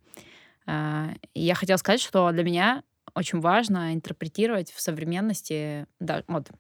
А, 0.68 1.10
я 1.34 1.56
хотела 1.56 1.78
сказать, 1.78 2.02
что 2.02 2.32
для 2.32 2.44
меня 2.44 2.84
очень 3.16 3.40
важно 3.40 3.94
интерпретировать 3.94 4.72
в 4.72 4.80
современности, 4.80 5.88
да, 6.00 6.24
вот, 6.28 6.52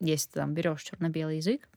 если 0.00 0.30
ты 0.30 0.34
там 0.40 0.54
берешь 0.54 0.82
черно-белый 0.82 1.36
язык, 1.36 1.68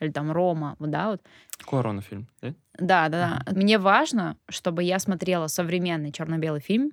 или 0.00 0.10
там 0.10 0.32
Рома, 0.32 0.76
да, 0.78 1.10
вот. 1.10 1.22
Корона 1.64 2.02
фильм, 2.02 2.28
да? 2.40 2.54
Да, 2.78 3.08
да, 3.08 3.42
да. 3.44 3.52
Мне 3.52 3.78
важно, 3.78 4.36
чтобы 4.48 4.82
я 4.84 4.98
смотрела 4.98 5.48
современный 5.48 6.12
черно-белый 6.12 6.60
фильм 6.60 6.92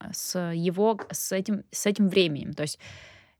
э, 0.00 0.10
с 0.12 0.38
его, 0.52 1.00
с 1.10 1.32
этим, 1.32 1.64
с 1.70 1.86
этим 1.86 2.08
временем. 2.08 2.52
То 2.52 2.62
есть 2.62 2.78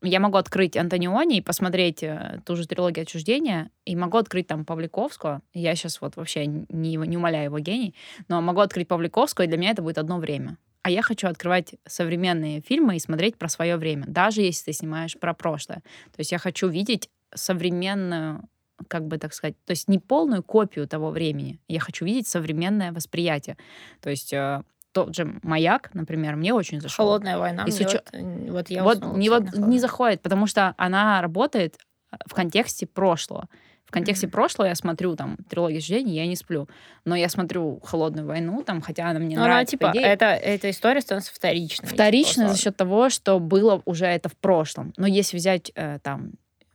я 0.03 0.19
могу 0.21 0.37
открыть 0.37 0.77
Антониони 0.77 1.39
и 1.39 1.43
посмотреть 1.43 2.03
э, 2.03 2.41
ту 2.45 2.57
же 2.57 2.67
трилогию 2.67 3.03
отчуждения, 3.03 3.71
и 3.85 3.95
могу 3.95 4.19
открыть 4.19 4.49
там 4.49 4.65
Павликовского. 4.65 5.43
Я 5.55 5.75
сейчас 5.77 6.01
вот 6.01 6.17
вообще 6.17 6.47
не, 6.47 6.97
не 6.97 7.17
умоляю 7.17 7.45
его 7.45 7.59
гений, 7.59 7.95
но 8.29 8.41
могу 8.41 8.61
открыть 8.61 8.89
Павликовского, 8.89 9.45
и 9.45 9.49
для 9.49 9.59
меня 9.59 9.71
это 9.71 9.83
будет 9.83 9.99
одно 9.99 10.19
время. 10.19 10.59
А 10.83 10.91
я 10.91 11.03
хочу 11.03 11.29
открывать 11.29 11.77
современные 11.87 12.61
фильмы 12.61 12.97
и 12.97 12.99
смотреть 12.99 13.37
про 13.37 13.49
свое 13.49 13.77
время, 13.77 14.05
даже 14.09 14.43
если 14.43 14.67
ты 14.67 14.73
снимаешь 14.73 15.17
про 15.17 15.33
прошлое. 15.33 15.79
То 15.79 16.19
есть 16.19 16.33
я 16.33 16.39
хочу 16.39 16.69
видеть 16.69 17.09
современную 17.35 18.49
как 18.89 19.07
бы 19.07 19.19
так 19.19 19.35
сказать, 19.35 19.55
то 19.65 19.73
есть 19.73 19.89
не 19.89 19.99
полную 19.99 20.43
копию 20.43 20.87
того 20.87 21.11
времени. 21.11 21.61
Я 21.69 21.81
хочу 21.81 22.05
видеть 22.05 22.29
современное 22.29 22.93
восприятие. 22.93 23.57
То 24.01 24.11
есть 24.11 24.33
э, 24.33 24.63
тот 24.93 25.15
же 25.15 25.39
маяк, 25.43 25.91
например, 25.95 26.37
мне 26.37 26.55
очень 26.55 26.81
зашел. 26.81 27.07
Холодная 27.07 27.39
война. 27.39 27.65
И 27.65 27.73
мне 27.73 27.87
вот, 27.87 28.05
э, 28.13 28.51
вот 28.51 28.71
я 28.71 28.83
вот 28.83 29.17
не, 29.17 29.29
вот 29.31 29.53
не 29.57 29.79
заходит, 29.79 30.21
потому 30.23 30.47
что 30.47 30.75
она 30.77 31.21
работает 31.23 31.79
в 32.27 32.35
контексте 32.35 32.87
прошлого. 32.87 33.49
В 33.85 33.91
контексте 33.91 34.27
mm-hmm. 34.27 34.31
прошлого 34.31 34.69
я 34.69 34.75
смотрю 34.75 35.17
там 35.17 35.37
трилогию 35.51 35.83
жизни, 35.83 36.13
я 36.13 36.27
не 36.27 36.37
сплю. 36.37 36.67
Но 37.05 37.15
я 37.15 37.29
смотрю 37.29 37.79
холодную 37.85 38.27
войну, 38.27 38.63
там, 38.63 38.81
хотя 38.81 39.11
она 39.11 39.19
мне 39.19 39.37
Но 39.37 39.43
нравится. 39.43 39.77
Она, 39.79 39.93
типа, 39.93 40.03
это, 40.03 40.27
эта 40.27 40.71
история 40.71 41.03
становится 41.03 41.35
вторичной. 41.35 41.89
Вторичной 41.89 42.49
за 42.49 42.57
счет 42.57 42.77
того, 42.77 43.11
что 43.11 43.39
было 43.39 43.83
уже 43.85 44.07
это 44.07 44.31
в 44.31 44.37
прошлом. 44.37 44.95
Но 44.97 45.07
если 45.07 45.37
взять 45.37 45.73
э, 45.75 45.99
там 46.03 46.33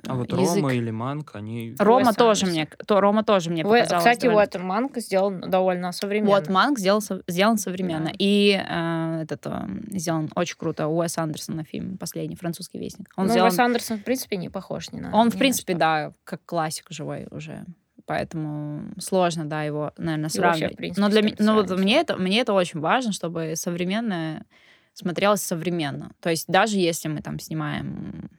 а 0.07 0.15
вот 0.15 0.31
язык. 0.31 0.55
Рома 0.55 0.73
или 0.73 0.91
Манк, 0.91 1.35
они... 1.35 1.75
Рома 1.79 2.13
тоже 2.13 2.45
мне, 2.45 2.67
то, 2.85 2.99
Рома 2.99 3.23
тоже 3.23 3.49
мне 3.49 3.63
Вы, 3.63 3.79
показалось. 3.79 4.03
Кстати, 4.03 4.25
довольно... 4.27 4.49
вот 4.53 4.61
Манк 4.61 4.97
сделан 4.97 5.41
довольно 5.41 5.91
современно. 5.91 6.31
Вот 6.31 6.49
Манк 6.49 6.79
сделал, 6.79 7.01
сделан 7.27 7.57
современно. 7.57 8.05
Да. 8.05 8.15
И 8.17 8.51
э, 8.51 9.21
этот 9.23 9.45
э, 9.45 9.67
сделан 9.91 10.29
очень 10.35 10.57
круто. 10.57 10.87
Уэс 10.87 11.17
Андерсона 11.17 11.63
фильм 11.63 11.97
«Последний 11.97 12.35
французский 12.35 12.79
вестник». 12.79 13.11
Он 13.15 13.25
ну, 13.25 13.31
сделан... 13.31 13.49
Уэс 13.49 13.59
Андерсон, 13.59 13.97
в 13.99 14.03
принципе, 14.03 14.37
не 14.37 14.49
похож 14.49 14.91
ни 14.91 14.99
на... 14.99 15.13
Он, 15.13 15.27
ни 15.27 15.31
в 15.31 15.37
принципе, 15.37 15.73
да, 15.73 16.13
как 16.23 16.41
классик 16.45 16.87
живой 16.89 17.27
уже. 17.31 17.65
Поэтому 18.05 18.93
сложно, 18.99 19.45
да, 19.45 19.63
его, 19.63 19.91
наверное, 19.97 20.29
сравнивать. 20.29 20.61
Вообще, 20.61 20.77
принципе, 20.77 21.01
но 21.01 21.09
для 21.09 21.21
меня, 21.21 21.35
ну, 21.39 21.53
вот 21.55 21.69
мне 21.77 21.97
это, 21.97 22.15
мне 22.15 22.39
это 22.39 22.53
очень 22.53 22.79
важно, 22.79 23.11
чтобы 23.11 23.53
современное 23.55 24.45
смотрелось 24.93 25.41
современно. 25.41 26.11
То 26.21 26.29
есть 26.29 26.47
даже 26.47 26.77
если 26.77 27.07
мы 27.09 27.21
там 27.21 27.37
снимаем 27.39 28.29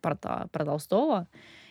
про, 0.00 0.16
про 0.16 0.64
Толстого, 0.64 1.28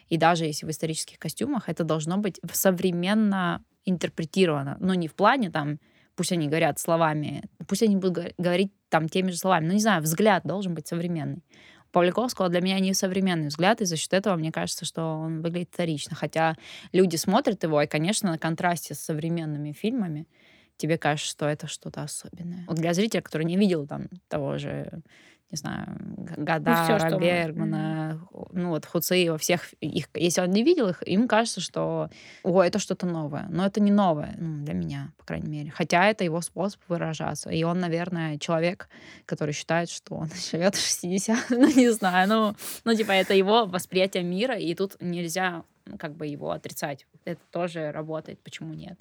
и 0.10 0.18
даже 0.18 0.46
если 0.46 0.66
в 0.66 0.70
исторических 0.70 1.20
костюмах, 1.20 1.70
это 1.70 1.84
должно 1.84 2.18
быть 2.18 2.40
современно 2.52 3.64
интерпретировано. 3.86 4.78
Но 4.80 4.94
не 4.94 5.08
в 5.08 5.16
плане 5.16 5.50
там, 5.50 5.80
пусть 6.16 6.32
они 6.32 6.48
говорят 6.48 6.80
словами, 6.80 7.44
пусть 7.68 7.84
они 7.84 7.96
будут 7.96 8.34
говорить 8.38 8.72
там 8.90 9.10
теми 9.10 9.32
же 9.32 9.38
словами. 9.38 9.68
Ну, 9.68 9.74
не 9.74 9.80
знаю, 9.80 10.02
взгляд 10.02 10.44
должен 10.46 10.74
быть 10.74 10.88
современный. 10.88 11.44
У 11.90 11.92
Павликовского 11.92 12.50
для 12.50 12.62
меня 12.62 12.80
не 12.80 12.94
современный 12.94 13.48
взгляд, 13.48 13.82
и 13.82 13.86
за 13.86 13.96
счет 13.96 14.14
этого 14.14 14.36
мне 14.36 14.52
кажется, 14.52 14.86
что 14.86 15.04
он 15.04 15.42
выглядит 15.42 15.70
вторично. 15.72 16.16
Хотя 16.16 16.56
люди 16.92 17.16
смотрят 17.16 17.64
его, 17.64 17.82
и, 17.82 17.88
конечно, 17.88 18.32
на 18.32 18.38
контрасте 18.38 18.94
с 18.94 19.00
современными 19.00 19.72
фильмами 19.72 20.28
тебе 20.76 20.98
кажется, 20.98 21.32
что 21.32 21.48
это 21.48 21.68
что-то 21.68 22.04
особенное. 22.04 22.66
Вот 22.68 22.78
для 22.78 22.94
зрителя, 22.94 23.22
который 23.22 23.46
не 23.46 23.58
видел 23.58 23.88
там 23.88 24.10
того 24.28 24.58
же 24.58 25.02
не 25.50 25.56
знаю, 25.56 25.98
Гадара, 26.36 27.10
ну, 27.10 27.20
Бергмана, 27.20 28.20
mm-hmm. 28.32 28.50
ну 28.52 28.70
вот 28.70 28.86
Хуцеева, 28.86 29.38
всех 29.38 29.74
их, 29.80 30.08
если 30.14 30.42
он 30.42 30.52
не 30.52 30.64
видел 30.64 30.90
их, 30.90 31.02
им 31.08 31.28
кажется, 31.28 31.62
что, 31.62 32.10
о, 32.44 32.62
это 32.62 32.80
что-то 32.80 33.06
новое. 33.06 33.48
Но 33.50 33.66
это 33.66 33.80
не 33.80 33.92
новое, 33.92 34.36
ну, 34.38 34.66
для 34.66 34.74
меня, 34.74 35.14
по 35.18 35.24
крайней 35.26 35.50
мере. 35.50 35.72
Хотя 35.72 36.06
это 36.10 36.26
его 36.26 36.42
способ 36.42 36.82
выражаться. 36.90 37.50
И 37.50 37.64
он, 37.64 37.80
наверное, 37.80 38.38
человек, 38.40 38.90
который 39.26 39.54
считает, 39.54 39.90
что 39.90 40.16
он 40.16 40.30
живет 40.52 40.76
в 40.76 40.86
60 40.86 41.38
ну, 41.52 41.68
не 41.68 41.92
знаю, 41.92 42.28
ну, 42.28 42.56
ну, 42.84 42.94
типа, 42.94 43.12
это 43.12 43.34
его 43.34 43.66
восприятие 43.66 44.24
мира, 44.24 44.56
и 44.56 44.76
тут 44.76 44.98
нельзя 45.00 45.64
как 45.98 46.16
бы 46.16 46.28
его 46.28 46.52
отрицать. 46.52 47.06
Это 47.24 47.40
тоже 47.52 47.92
работает, 47.92 48.40
почему 48.44 48.74
нет? 48.74 49.00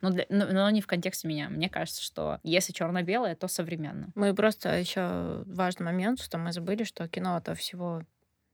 Но, 0.00 0.10
для, 0.10 0.26
но, 0.28 0.46
но 0.46 0.70
не 0.70 0.80
в 0.80 0.86
контексте 0.86 1.28
меня. 1.28 1.48
Мне 1.48 1.68
кажется, 1.68 2.02
что 2.02 2.38
если 2.42 2.72
черно-белое, 2.72 3.34
то 3.34 3.48
современно. 3.48 4.10
Мы 4.14 4.34
просто 4.34 4.78
еще 4.78 5.42
важный 5.46 5.84
момент, 5.84 6.20
что 6.20 6.38
мы 6.38 6.52
забыли, 6.52 6.84
что 6.84 7.08
кино 7.08 7.38
это 7.38 7.54
всего 7.54 8.02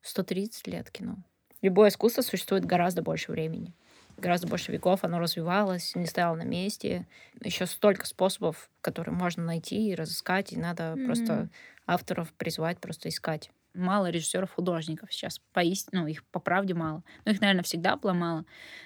130 0.02 0.66
лет 0.66 0.90
кино. 0.90 1.16
Любое 1.62 1.88
искусство 1.88 2.22
существует 2.22 2.64
гораздо 2.64 3.02
больше 3.02 3.32
времени. 3.32 3.74
Гораздо 4.16 4.46
больше 4.46 4.70
веков 4.70 5.02
оно 5.02 5.18
развивалось, 5.18 5.94
не 5.94 6.06
стояло 6.06 6.36
на 6.36 6.44
месте. 6.44 7.06
Еще 7.40 7.66
столько 7.66 8.06
способов, 8.06 8.70
которые 8.80 9.14
можно 9.14 9.42
найти 9.42 9.88
и 9.88 9.94
разыскать, 9.94 10.52
и 10.52 10.58
надо 10.58 10.82
mm-hmm. 10.84 11.06
просто 11.06 11.48
авторов 11.86 12.32
призвать 12.34 12.80
просто 12.80 13.08
искать 13.08 13.50
мало 13.74 14.10
режиссеров-художников 14.10 15.12
сейчас. 15.12 15.40
Поистине, 15.52 16.02
ну, 16.02 16.06
их 16.06 16.24
по 16.24 16.40
правде 16.40 16.74
мало. 16.74 17.02
Ну, 17.24 17.32
их, 17.32 17.40
наверное, 17.40 17.62
всегда 17.62 17.96
было 17.96 18.12
мало. 18.12 18.44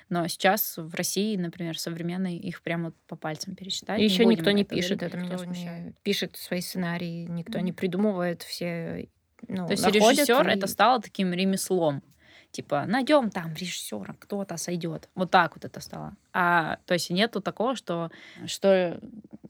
Но 0.08 0.26
сейчас 0.28 0.76
в 0.76 0.94
России, 0.94 1.36
например, 1.36 1.78
современные, 1.78 2.38
их 2.38 2.62
прямо 2.62 2.92
по 3.06 3.16
пальцам 3.16 3.54
пересчитать. 3.54 4.00
И 4.00 4.04
еще 4.04 4.24
никто 4.24 4.50
не 4.50 4.64
пишет, 4.64 5.02
это 5.02 5.16
меня 5.16 5.38
смущает. 5.38 5.94
Пишет 6.02 6.36
свои 6.36 6.60
сценарии, 6.60 7.26
никто 7.28 7.58
mm. 7.58 7.62
не 7.62 7.72
придумывает 7.72 8.42
все... 8.42 9.08
Ну, 9.46 9.66
То 9.66 9.72
есть 9.72 9.86
режиссер 9.86 10.48
и... 10.48 10.52
это 10.52 10.66
стало 10.66 11.00
таким 11.00 11.32
ремеслом 11.32 12.02
типа, 12.58 12.86
найдем 12.88 13.30
там 13.30 13.54
режиссера, 13.54 14.16
кто-то 14.18 14.56
сойдет. 14.56 15.08
Вот 15.14 15.30
так 15.30 15.54
вот 15.54 15.64
это 15.64 15.78
стало. 15.78 16.16
А, 16.32 16.78
то 16.86 16.94
есть 16.94 17.08
нету 17.08 17.40
такого, 17.40 17.76
что, 17.76 18.10
что 18.46 19.00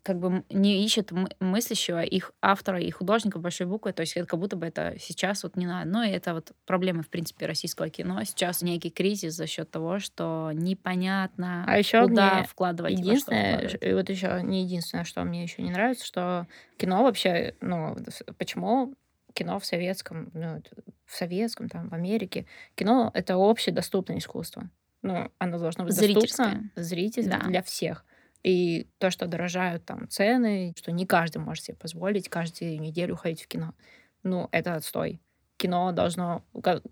как 0.03 0.19
бы 0.19 0.45
не 0.51 0.85
ищет 0.85 1.11
мыслящего 1.41 2.03
их 2.03 2.33
автора 2.43 2.79
и 2.83 2.91
художника 2.91 3.39
большой 3.39 3.67
буквы, 3.67 3.95
то 3.95 4.03
есть 4.03 4.15
это 4.15 4.27
как 4.27 4.39
будто 4.39 4.57
бы 4.57 4.67
это 4.67 4.95
сейчас 5.01 5.43
вот 5.43 5.57
не 5.57 5.67
надо. 5.67 5.89
Ну 5.89 6.03
и 6.03 6.11
это 6.11 6.35
вот 6.35 6.53
проблема, 6.67 7.03
в 7.03 7.09
принципе, 7.09 7.47
российского 7.47 7.89
кино. 7.89 8.23
Сейчас 8.25 8.61
некий 8.61 8.91
кризис 8.91 9.33
за 9.35 9.47
счет 9.47 9.71
того, 9.71 10.01
что 10.01 10.51
непонятно, 10.53 11.65
а 11.67 11.79
еще 11.79 12.03
куда 12.03 12.43
вкладывать. 12.43 12.99
Единственное, 12.99 13.69
и 13.69 13.95
вот 13.95 14.11
еще 14.11 14.41
не 14.43 14.65
единственное, 14.65 15.05
что 15.05 15.25
мне 15.25 15.45
еще 15.45 15.63
не 15.63 15.71
нравится, 15.71 16.05
что 16.05 16.47
кино 16.77 17.05
вообще, 17.05 17.55
ну, 17.63 17.97
почему 18.37 18.93
кино 19.39 19.61
в 19.61 19.65
советском, 19.65 20.31
ну, 20.35 20.61
в 21.07 21.17
советском, 21.17 21.69
там, 21.69 21.89
в 21.89 21.95
Америке, 21.95 22.47
кино— 22.75 23.13
это 23.15 23.35
общедоступное 23.37 24.19
искусство. 24.19 24.69
Ну, 25.03 25.31
оно 25.39 25.59
должно 25.59 25.85
быть 25.85 25.97
доступно 25.97 26.71
зрителям 26.75 27.41
да. 27.41 27.47
для 27.47 27.63
всех. 27.63 28.05
И 28.43 28.89
то, 28.99 29.11
что 29.11 29.27
дорожают 29.27 29.85
там 29.85 30.09
цены, 30.09 30.75
что 30.77 30.91
не 30.91 31.07
каждый 31.07 31.39
может 31.39 31.65
себе 31.65 31.77
позволить 31.77 32.29
каждую 32.29 32.81
неделю 32.81 33.15
ходить 33.15 33.43
в 33.43 33.47
кино, 33.47 33.75
ну, 34.25 34.49
это 34.51 34.75
отстой. 34.75 35.21
Кино 35.57 35.93
должно, 35.93 36.45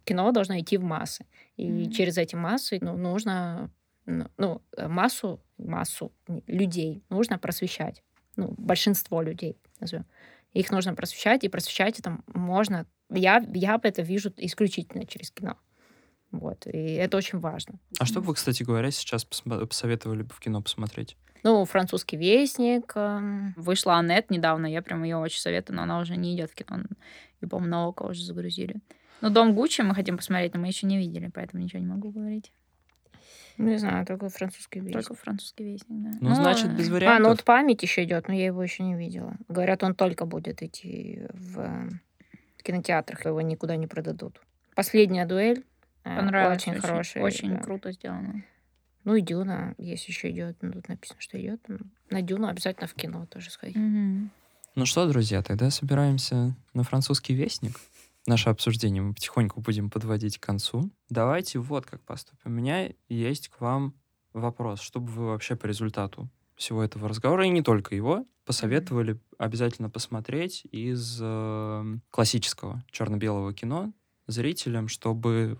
кино 0.04 0.30
должно 0.30 0.58
идти 0.60 0.76
в 0.76 0.84
массы. 0.84 1.26
И 1.56 1.68
mm-hmm. 1.68 1.90
через 1.90 2.18
эти 2.18 2.36
массы 2.36 2.78
ну, 2.80 2.96
нужно 2.96 3.70
ну, 4.06 4.62
массу, 4.76 5.40
массу 5.58 6.12
людей 6.46 7.02
нужно 7.08 7.38
просвещать. 7.38 8.02
Ну, 8.36 8.54
большинство 8.56 9.22
людей, 9.22 9.56
назовем. 9.80 10.04
Их 10.56 10.70
нужно 10.70 10.94
просвещать, 10.94 11.44
и 11.44 11.48
просвещать 11.48 11.98
это 11.98 12.18
можно... 12.32 12.86
Я, 13.10 13.44
я 13.52 13.78
это 13.82 14.00
вижу 14.00 14.32
исключительно 14.38 15.04
через 15.06 15.30
кино. 15.30 15.58
Вот, 16.30 16.66
и 16.66 16.94
это 16.94 17.18
очень 17.18 17.40
важно. 17.40 17.78
А 17.98 18.06
что 18.06 18.20
бы 18.20 18.28
вы, 18.28 18.34
кстати 18.34 18.62
говоря, 18.62 18.90
сейчас 18.90 19.26
посоветовали 19.26 20.22
бы 20.22 20.32
в 20.32 20.40
кино 20.40 20.62
посмотреть? 20.62 21.18
Ну, 21.42 21.62
французский 21.66 22.16
вестник. 22.16 22.92
Эм, 22.96 23.52
вышла 23.58 23.96
Аннет 23.96 24.30
недавно, 24.30 24.66
я 24.66 24.80
прям 24.80 25.04
ее 25.04 25.18
очень 25.18 25.40
советую, 25.40 25.76
но 25.76 25.82
она 25.82 26.00
уже 26.00 26.16
не 26.16 26.34
идет 26.34 26.50
в 26.50 26.54
кино. 26.54 26.84
И, 27.42 27.46
по-моему, 27.46 27.70
на 27.70 27.88
Око 27.88 28.04
уже 28.04 28.24
загрузили. 28.24 28.76
Ну, 29.20 29.28
Дом 29.28 29.54
Гуччи 29.54 29.82
мы 29.82 29.94
хотим 29.94 30.16
посмотреть, 30.16 30.54
но 30.54 30.60
мы 30.60 30.68
еще 30.68 30.86
не 30.86 30.96
видели, 30.96 31.30
поэтому 31.32 31.62
ничего 31.62 31.80
не 31.80 31.86
могу 31.86 32.10
говорить. 32.10 32.50
Не 33.58 33.78
знаю, 33.78 34.06
только 34.06 34.28
французский 34.28 34.80
вестник. 34.80 34.94
Только 34.94 35.14
французский 35.14 35.64
вестник, 35.64 36.02
да. 36.02 36.10
Ну, 36.20 36.28
ну 36.30 36.34
значит, 36.34 36.76
без 36.76 36.88
вариантов. 36.88 37.16
А, 37.16 37.22
ну 37.22 37.28
вот 37.30 37.44
память 37.44 37.82
еще 37.82 38.04
идет, 38.04 38.28
но 38.28 38.34
я 38.34 38.46
его 38.46 38.62
еще 38.62 38.82
не 38.82 38.94
видела. 38.94 39.36
Говорят, 39.48 39.82
он 39.82 39.94
только 39.94 40.26
будет 40.26 40.62
идти 40.62 41.22
в 41.32 41.90
кинотеатрах, 42.62 43.24
его 43.24 43.40
никуда 43.40 43.76
не 43.76 43.86
продадут. 43.86 44.40
Последняя 44.74 45.26
дуэль. 45.26 45.64
Понравилась. 46.02 46.62
Очень, 46.62 46.72
очень 46.72 46.80
хорошая. 46.82 47.24
Очень 47.24 47.50
да. 47.54 47.62
круто 47.62 47.92
сделано. 47.92 48.44
Ну 49.04 49.14
и 49.14 49.20
Дюна, 49.20 49.74
если 49.78 50.10
еще 50.10 50.30
идет, 50.30 50.56
ну, 50.62 50.72
тут 50.72 50.88
написано, 50.88 51.20
что 51.20 51.40
идет. 51.40 51.60
На 52.10 52.22
Дюну 52.22 52.48
обязательно 52.48 52.88
в 52.88 52.94
кино 52.94 53.26
тоже 53.26 53.50
сходить. 53.50 53.76
Мгм. 53.76 54.30
Ну 54.74 54.84
что, 54.84 55.08
друзья, 55.08 55.42
тогда 55.42 55.70
собираемся 55.70 56.54
на 56.74 56.82
французский 56.82 57.34
вестник. 57.34 57.76
Наше 58.26 58.50
обсуждение 58.50 59.02
мы 59.02 59.14
потихоньку 59.14 59.60
будем 59.60 59.88
подводить 59.88 60.38
к 60.38 60.42
концу. 60.44 60.90
Давайте 61.08 61.60
вот 61.60 61.86
как 61.86 62.02
поступим. 62.02 62.40
У 62.44 62.54
меня 62.54 62.90
есть 63.08 63.48
к 63.48 63.60
вам 63.60 63.94
вопрос, 64.32 64.80
чтобы 64.80 65.12
вы 65.12 65.26
вообще 65.26 65.54
по 65.54 65.66
результату 65.66 66.28
всего 66.56 66.82
этого 66.82 67.08
разговора, 67.08 67.46
и 67.46 67.50
не 67.50 67.62
только 67.62 67.94
его, 67.94 68.24
посоветовали 68.44 69.20
обязательно 69.38 69.90
посмотреть 69.90 70.64
из 70.70 71.18
э, 71.20 71.98
классического 72.10 72.82
черно-белого 72.90 73.52
кино 73.52 73.92
зрителям, 74.26 74.88
чтобы 74.88 75.58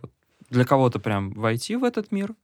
для 0.50 0.64
кого-то 0.64 0.98
прям 0.98 1.33
войти 1.33 1.76
в 1.76 1.85
этот 1.85 2.11
мир 2.12 2.35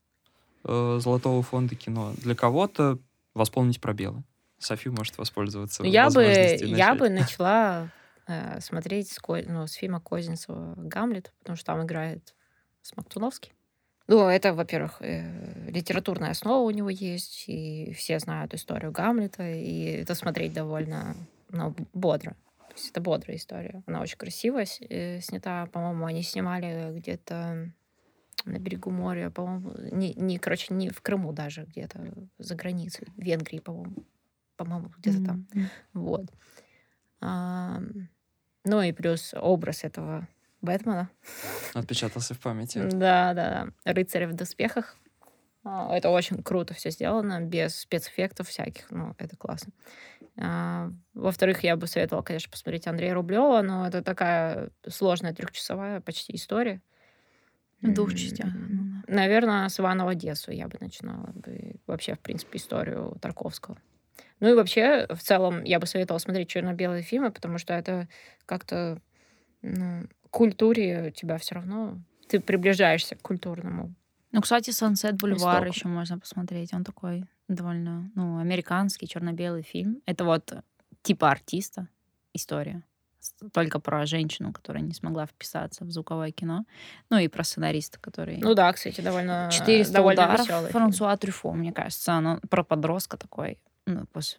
э, 0.63 0.99
Золотого 1.01 1.41
фонда 1.41 1.75
кино, 1.75 2.13
для 2.17 2.35
кого-то 2.35 2.99
восполнить 3.33 3.81
пробелы. 3.81 4.23
Софи 4.59 4.89
может 4.89 5.17
воспользоваться 5.17 5.83
Ну, 5.83 5.89
Я 5.89 6.09
бы, 6.09 6.23
я 6.23 6.95
бы 6.95 7.09
начала 7.09 7.89
э, 8.27 8.59
смотреть 8.61 9.11
с, 9.11 9.19
Ко- 9.19 9.43
ну, 9.47 9.67
с 9.67 9.73
фильма 9.73 9.99
Козинцева 9.99 10.73
«Гамлет», 10.77 11.33
потому 11.39 11.55
что 11.55 11.65
там 11.65 11.83
играет 11.83 12.35
Смоктуновский. 12.81 13.53
Ну, 14.07 14.27
это, 14.27 14.53
во-первых, 14.53 14.97
э, 15.01 15.69
литературная 15.69 16.31
основа 16.31 16.65
у 16.65 16.71
него 16.71 16.89
есть, 16.89 17.45
и 17.47 17.93
все 17.93 18.19
знают 18.19 18.53
историю 18.53 18.91
Гамлета, 18.91 19.49
и 19.49 19.83
это 20.01 20.13
смотреть 20.13 20.53
довольно 20.53 21.15
ну, 21.49 21.73
бодро. 21.93 22.35
То 22.69 22.75
есть 22.75 22.89
это 22.89 23.01
бодрая 23.01 23.37
история. 23.37 23.83
Она 23.85 24.01
очень 24.01 24.17
красиво 24.17 24.63
э, 24.63 25.21
снята. 25.21 25.67
По-моему, 25.67 26.05
они 26.05 26.23
снимали 26.23 26.91
где-то 26.97 27.71
на 28.45 28.59
берегу 28.59 28.89
моря, 28.89 29.29
по-моему, 29.29 29.73
не, 29.91 30.13
не, 30.15 30.37
короче, 30.37 30.73
не 30.73 30.89
в 30.89 31.01
Крыму 31.01 31.31
даже, 31.31 31.63
где-то 31.63 32.27
за 32.39 32.55
границей, 32.55 33.07
в 33.15 33.21
Венгрии, 33.21 33.59
по-моему. 33.59 34.03
По-моему, 34.57 34.91
где-то 34.97 35.25
там. 35.25 35.47
Мгм. 35.53 35.69
Вот. 35.93 36.25
Ам, 37.21 38.09
Ну 38.65 38.81
и 38.81 38.91
плюс 38.91 39.33
образ 39.33 39.83
этого 39.83 40.27
Бэтмена. 40.61 41.09
Отпечатался 41.73 42.33
в 42.33 42.39
памяти. 42.39 42.79
Да, 42.79 43.33
да, 43.33 43.67
да. 43.83 43.93
Рыцаря 43.93 44.27
в 44.27 44.33
доспехах. 44.33 44.95
А, 45.65 45.95
Это 45.95 46.09
очень 46.09 46.41
круто 46.41 46.73
все 46.73 46.89
сделано, 46.91 47.41
без 47.41 47.75
спецэффектов 47.75 48.47
всяких. 48.49 48.89
Ну, 48.91 49.15
это 49.17 49.37
классно. 49.37 49.73
А, 50.37 50.91
Во-вторых, 51.13 51.63
я 51.63 51.75
бы 51.75 51.87
советовала, 51.87 52.23
конечно, 52.23 52.51
посмотреть 52.51 52.87
Андрея 52.87 53.13
Рублева, 53.13 53.61
но 53.61 53.87
это 53.87 54.01
такая 54.01 54.71
сложная 54.87 55.33
трехчасовая 55.33 56.01
почти 56.01 56.35
история. 56.35 56.81
В 57.81 57.93
двух 57.93 58.13
частях. 58.13 58.49
Ну. 58.53 59.03
Наверное, 59.07 59.67
с 59.67 59.77
Ивана 59.77 60.05
в 60.05 60.07
Одессу 60.07 60.51
я 60.51 60.69
бы 60.69 60.77
начинала 60.79 61.33
бы 61.33 61.75
вообще, 61.85 62.15
в 62.15 62.19
принципе, 62.19 62.57
историю 62.57 63.17
Тарковского. 63.21 63.77
Ну 64.43 64.49
и 64.49 64.55
вообще, 64.55 65.07
в 65.09 65.21
целом, 65.21 65.63
я 65.63 65.79
бы 65.79 65.85
советовала 65.85 66.19
смотреть 66.19 66.49
черно-белые 66.49 67.01
фильмы, 67.01 67.31
потому 67.31 67.57
что 67.57 67.73
это 67.73 68.09
как-то 68.45 68.99
ну, 69.61 70.05
культуре 70.31 71.13
тебя 71.15 71.37
все 71.37 71.55
равно... 71.55 71.97
Ты 72.27 72.41
приближаешься 72.41 73.15
к 73.15 73.21
культурному. 73.21 73.95
Ну, 74.33 74.41
кстати, 74.41 74.71
Sunset 74.71 75.13
Бульвар 75.13 75.65
еще 75.65 75.87
можно 75.87 76.19
посмотреть. 76.19 76.73
Он 76.73 76.83
такой 76.83 77.25
довольно, 77.47 78.11
ну, 78.15 78.37
американский 78.37 79.07
черно-белый 79.07 79.61
фильм. 79.61 80.01
Это 80.05 80.25
вот 80.25 80.53
типа 81.03 81.31
артиста 81.31 81.87
история. 82.33 82.83
Только 83.53 83.79
про 83.79 84.05
женщину, 84.05 84.51
которая 84.51 84.83
не 84.83 84.93
смогла 84.93 85.25
вписаться 85.25 85.85
в 85.85 85.89
звуковое 85.89 86.31
кино. 86.31 86.65
Ну 87.09 87.17
и 87.17 87.29
про 87.29 87.45
сценариста, 87.45 87.97
который... 87.97 88.39
Ну 88.41 88.55
да, 88.55 88.73
кстати, 88.73 88.99
довольно, 88.99 89.49
400 89.53 89.93
довольно 89.93 90.33
ударов. 90.33 90.69
Франсуа 90.71 91.15
Трюфо, 91.15 91.53
мне 91.53 91.71
кажется. 91.71 92.11
Оно 92.11 92.41
про 92.49 92.65
подростка 92.65 93.15
такой. 93.15 93.57
Ну, 93.85 94.05
пос- 94.13 94.37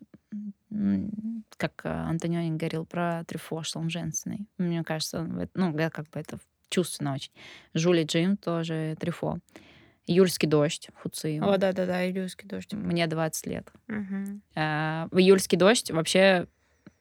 м, 0.71 1.45
как 1.57 1.83
э, 1.85 1.89
Антониони 1.91 2.57
говорил 2.57 2.87
про 2.87 3.25
Трюфо, 3.25 3.63
что 3.63 3.79
он 3.79 3.91
женственный. 3.91 4.47
Мне 4.59 4.83
кажется, 4.85 5.19
эт- 5.19 5.51
ну, 5.55 5.73
как 5.91 6.09
бы 6.11 6.19
это 6.21 6.39
чувственно 6.71 7.15
очень. 7.15 7.33
Жули 7.75 8.05
Джим 8.05 8.37
тоже 8.37 8.97
Трюфо. 8.99 9.39
Июльский 10.07 10.49
дождь 10.49 10.89
Фуциева. 10.97 11.55
О, 11.55 11.57
да-да-да, 11.59 12.11
Илюшский 12.11 12.47
дождь. 12.49 12.73
Мне 12.75 13.07
20 13.07 13.47
лет. 13.47 13.71
А, 14.55 15.09
В 15.11 15.19
июльский 15.19 15.57
дождь 15.57 15.91
вообще 15.91 16.47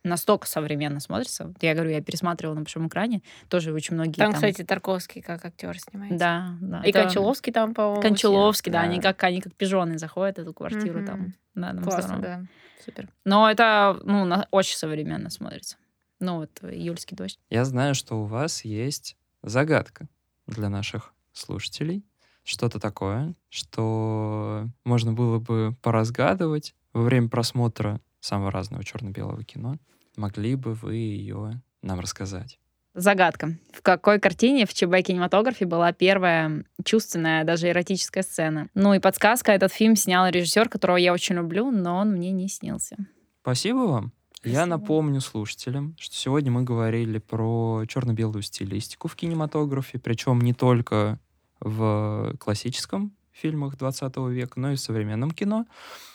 настолько 0.04 0.48
современно 0.48 1.00
смотрится. 1.00 1.54
Я 1.62 1.74
говорю, 1.74 1.92
я 1.92 2.02
пересматривала 2.02 2.56
на 2.56 2.62
большом 2.62 2.88
экране. 2.88 3.22
Тоже 3.50 3.72
очень 3.74 3.96
многие 3.96 4.18
Там, 4.18 4.32
там... 4.32 4.36
кстати, 4.36 4.64
Тарковский 4.64 5.22
как 5.22 5.44
актер 5.46 5.80
снимается. 5.80 6.18
Да, 6.18 6.58
да. 6.62 6.82
И 6.84 6.90
это- 6.90 7.04
Кончаловский 7.04 7.54
там, 7.54 7.74
по-моему. 7.74 8.02
Кончаловский, 8.02 8.72
да, 8.72 8.80
все. 8.82 8.90
они 8.90 9.00
как 9.02 9.24
они 9.24 9.42
как 9.42 9.54
пижоны 9.56 9.98
заходят 9.98 10.38
в 10.38 10.42
эту 10.42 10.54
квартиру 10.54 11.00
Мгм. 11.00 11.06
там. 11.08 11.34
Да, 11.56 11.70
там 11.74 11.84
Классно, 11.84 12.18
здорово. 12.18 12.22
да. 12.22 12.42
Супер. 12.84 13.10
Но 13.24 13.50
это, 13.50 14.00
ну, 14.04 14.26
на- 14.26 14.48
очень 14.52 14.76
современно 14.78 15.30
смотрится. 15.30 15.78
Ну, 16.20 16.38
вот 16.38 16.50
июльский 16.64 17.16
дождь. 17.16 17.40
Я 17.50 17.64
знаю, 17.66 17.96
что 17.96 18.22
у 18.22 18.26
вас 18.26 18.66
есть 18.66 19.16
загадка 19.42 20.08
для 20.48 20.70
наших 20.70 21.14
слушателей. 21.32 22.04
Что-то 22.44 22.80
такое, 22.80 23.34
что 23.50 24.68
можно 24.84 25.14
было 25.14 25.40
бы 25.40 25.76
поразгадывать 25.82 26.76
во 26.92 27.02
время 27.04 27.30
просмотра 27.30 28.02
самого 28.26 28.52
разного 28.52 28.84
черно-белого 28.84 29.44
кино. 29.44 29.78
Могли 30.16 30.56
бы 30.56 30.74
вы 30.74 30.96
ее 30.96 31.62
нам 31.82 32.00
рассказать? 32.00 32.60
Загадка. 32.96 33.58
В 33.72 33.82
какой 33.82 34.20
картине 34.20 34.68
в 34.68 34.74
ЧБ 34.74 35.08
кинематографе 35.08 35.66
была 35.66 35.92
первая 35.94 36.64
чувственная, 36.86 37.44
даже 37.44 37.70
эротическая 37.70 38.22
сцена? 38.24 38.70
Ну 38.76 38.94
и 38.94 39.00
подсказка, 39.00 39.52
этот 39.52 39.74
фильм 39.74 39.96
снял 39.96 40.28
режиссер, 40.28 40.70
которого 40.70 40.98
я 40.98 41.12
очень 41.12 41.36
люблю, 41.36 41.72
но 41.72 41.98
он 41.98 42.12
мне 42.12 42.32
не 42.32 42.48
снился. 42.48 42.96
Спасибо 43.42 43.80
вам. 43.80 44.14
Я 44.44 44.66
напомню 44.66 45.22
слушателям, 45.22 45.96
что 45.98 46.16
сегодня 46.16 46.52
мы 46.52 46.64
говорили 46.64 47.18
про 47.18 47.84
черно-белую 47.88 48.44
стилистику 48.44 49.08
в 49.08 49.16
кинематографе, 49.16 50.00
причем 50.00 50.42
не 50.42 50.54
только 50.54 51.20
в 51.60 52.36
классическом 52.40 53.16
фильмах 53.34 53.78
20 53.78 54.16
века, 54.30 54.60
но 54.60 54.72
и 54.72 54.76
в 54.76 54.80
современном 54.80 55.32
кино. 55.32 55.66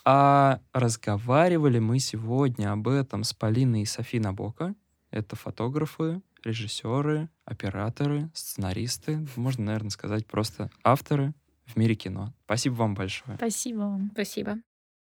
А 0.04 0.60
разговаривали 0.72 1.78
мы 1.78 1.98
сегодня 1.98 2.72
об 2.72 2.88
этом 2.88 3.24
с 3.24 3.34
Полиной 3.34 3.82
и 3.82 3.86
Софи 3.86 4.20
Набока. 4.20 4.74
Это 5.10 5.36
фотографы, 5.36 6.22
режиссеры, 6.44 7.28
операторы, 7.44 8.30
сценаристы, 8.34 9.26
можно, 9.36 9.64
наверное, 9.64 9.90
сказать 9.90 10.26
просто 10.26 10.70
авторы 10.82 11.34
в 11.66 11.76
мире 11.76 11.94
кино. 11.94 12.32
Спасибо 12.44 12.74
вам 12.74 12.94
большое. 12.94 13.36
Спасибо 13.36 13.78
вам. 13.78 14.10
Спасибо. 14.12 14.58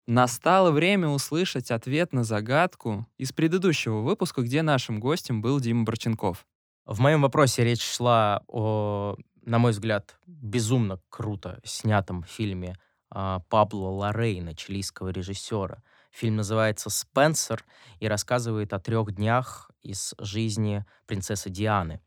Настало 0.07 0.73
время 0.73 1.09
услышать 1.09 1.71
ответ 1.71 2.13
на 2.13 2.25
загадку 2.25 3.07
из 3.17 3.33
предыдущего 3.33 4.01
выпуска, 4.01 4.43
где 4.43 4.63
нашим 4.63 4.99
гостем 4.99 5.41
был 5.41 5.61
Дима 5.61 5.85
Борченков. 5.85 6.47
В 6.85 6.99
моем 7.01 7.23
вопросе 7.23 7.63
речь 7.63 7.83
шла 7.83 8.43
о, 8.49 9.17
на 9.43 9.59
мой 9.59 9.73
взгляд, 9.73 10.17
безумно 10.27 11.01
круто 11.09 11.61
снятом 11.65 12.25
фильме 12.25 12.77
а, 13.11 13.41
Пабло 13.49 13.89
Лорейна, 13.89 14.55
чилийского 14.55 15.09
режиссера. 15.09 15.83
Фильм 16.11 16.37
называется 16.37 16.91
«Спенсер» 16.91 17.65
и 18.01 18.09
рассказывает 18.09 18.73
о 18.73 18.81
трех 18.81 19.13
днях 19.15 19.71
из 19.83 20.15
жизни 20.19 20.85
принцессы 21.07 21.51
Дианы, 21.51 22.01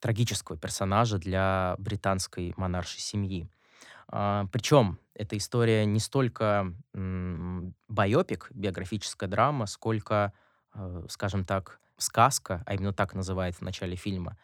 трагического 0.00 0.58
персонажа 0.58 1.18
для 1.18 1.74
британской 1.78 2.52
монаршей 2.56 3.00
семьи. 3.00 3.50
А, 4.08 4.46
Причем 4.52 4.98
эта 5.14 5.36
история 5.36 5.84
не 5.86 6.00
столько 6.00 6.72
м, 6.94 7.74
байопик, 7.88 8.48
биографическая 8.52 9.28
драма, 9.28 9.66
сколько, 9.66 10.32
э, 10.74 11.04
скажем 11.08 11.44
так, 11.44 11.80
сказка, 11.96 12.62
а 12.66 12.74
именно 12.74 12.92
так 12.92 13.14
называет 13.14 13.56
в 13.56 13.62
начале 13.62 13.96
фильма 13.96 14.36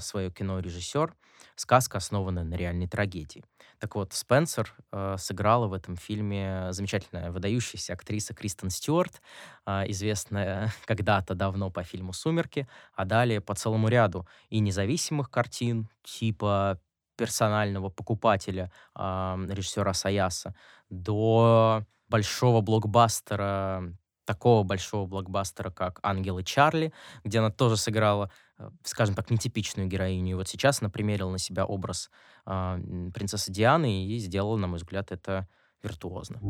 свое 0.00 0.30
кино 0.30 0.60
режиссер. 0.60 1.14
Сказка, 1.54 1.98
основанная 1.98 2.44
на 2.44 2.54
реальной 2.54 2.88
трагедии. 2.88 3.44
Так 3.78 3.94
вот, 3.94 4.12
Спенсер 4.12 4.74
э, 4.92 5.16
сыграла 5.18 5.68
в 5.68 5.72
этом 5.72 5.96
фильме 5.96 6.68
замечательная, 6.72 7.30
выдающаяся 7.30 7.92
актриса 7.92 8.34
Кристен 8.34 8.70
Стюарт, 8.70 9.20
а, 9.64 9.84
известная 9.88 10.72
когда-то 10.86 11.34
давно 11.34 11.70
по 11.70 11.84
фильму 11.84 12.12
«Сумерки», 12.12 12.68
а 12.94 13.04
далее 13.04 13.40
по 13.40 13.54
целому 13.54 13.88
ряду 13.88 14.26
и 14.48 14.58
независимых 14.58 15.30
картин, 15.30 15.88
типа 16.02 16.80
персонального 17.16 17.88
покупателя 17.88 18.72
а, 18.94 19.38
режиссера 19.48 19.94
Саяса, 19.94 20.54
до 20.90 21.84
большого 22.08 22.60
блокбастера, 22.60 23.92
такого 24.24 24.62
большого 24.62 25.06
блокбастера, 25.06 25.70
как 25.70 26.00
«Ангелы 26.02 26.42
Чарли», 26.42 26.92
где 27.24 27.38
она 27.38 27.50
тоже 27.50 27.76
сыграла, 27.76 28.26
э, 28.26 28.47
скажем 28.84 29.14
так, 29.14 29.30
нетипичную 29.30 29.88
героиню. 29.88 30.36
Вот 30.36 30.48
сейчас 30.48 30.82
она 30.82 30.90
примерила 30.90 31.30
на 31.30 31.38
себя 31.38 31.64
образ 31.64 32.10
м, 32.46 33.12
принцессы 33.12 33.52
Дианы 33.52 34.06
и 34.06 34.18
сделала, 34.18 34.56
на 34.56 34.66
мой 34.66 34.78
взгляд, 34.78 35.12
это 35.12 35.48
виртуозно. 35.82 36.40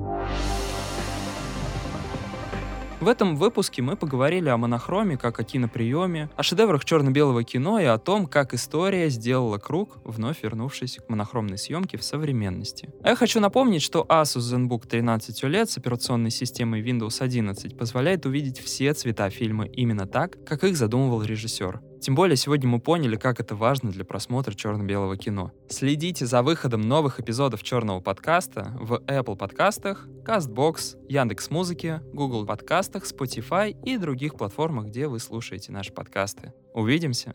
В 3.01 3.07
этом 3.07 3.37
выпуске 3.37 3.81
мы 3.81 3.97
поговорили 3.97 4.49
о 4.49 4.57
монохроме 4.57 5.16
как 5.16 5.38
о 5.38 5.44
киноприеме, 5.44 6.31
о 6.37 6.42
шедеврах 6.42 6.85
черно-белого 6.85 7.44
кино 7.44 7.79
и 7.79 7.85
о 7.85 7.97
том, 7.97 8.27
как 8.27 8.55
история 8.55 9.09
сделала 9.09 9.59
круг, 9.59 9.99
вновь 10.05 10.42
вернувшись 10.42 10.97
к 10.97 11.09
монохромной 11.09 11.59
съемке 11.59 11.97
в 11.97 12.03
современности. 12.03 12.90
А 13.05 13.11
я 13.11 13.16
хочу 13.16 13.38
напомнить, 13.38 13.83
что 13.83 14.05
Asus 14.09 14.53
ZenBook 14.53 14.88
13 14.88 15.44
OLED 15.44 15.66
с 15.66 15.79
операционной 15.79 16.31
системой 16.31 16.83
Windows 16.83 17.23
11 17.23 17.79
позволяет 17.79 18.27
увидеть 18.27 18.59
все 18.59 18.92
цвета 18.94 19.31
фильма 19.31 19.66
именно 19.66 20.09
так, 20.09 20.44
как 20.44 20.64
их 20.64 20.77
задумывал 20.77 21.23
режиссер. 21.23 21.81
Тем 22.00 22.14
более 22.14 22.37
сегодня 22.37 22.68
мы 22.68 22.80
поняли, 22.80 23.16
как 23.16 23.40
это 23.40 23.54
важно 23.54 23.90
для 23.90 24.04
просмотра 24.04 24.54
черно-белого 24.54 25.16
кино. 25.16 25.52
Следите 25.68 26.26
за 26.26 26.42
выходом 26.42 26.82
новых 26.82 27.20
эпизодов 27.20 27.62
черного 27.62 28.00
подкаста 28.00 28.76
в 28.80 29.02
Apple 29.06 29.37
подкастах, 29.37 30.06
CastBox, 30.24 30.96
Яндекс.Музыке, 31.08 32.02
Google 32.12 32.46
подкастах, 32.46 33.04
Spotify 33.04 33.76
и 33.84 33.96
других 33.96 34.34
платформах, 34.34 34.87
где 34.87 35.08
вы 35.08 35.18
слушаете 35.18 35.72
наши 35.72 35.92
подкасты. 35.92 36.52
Увидимся! 36.74 37.32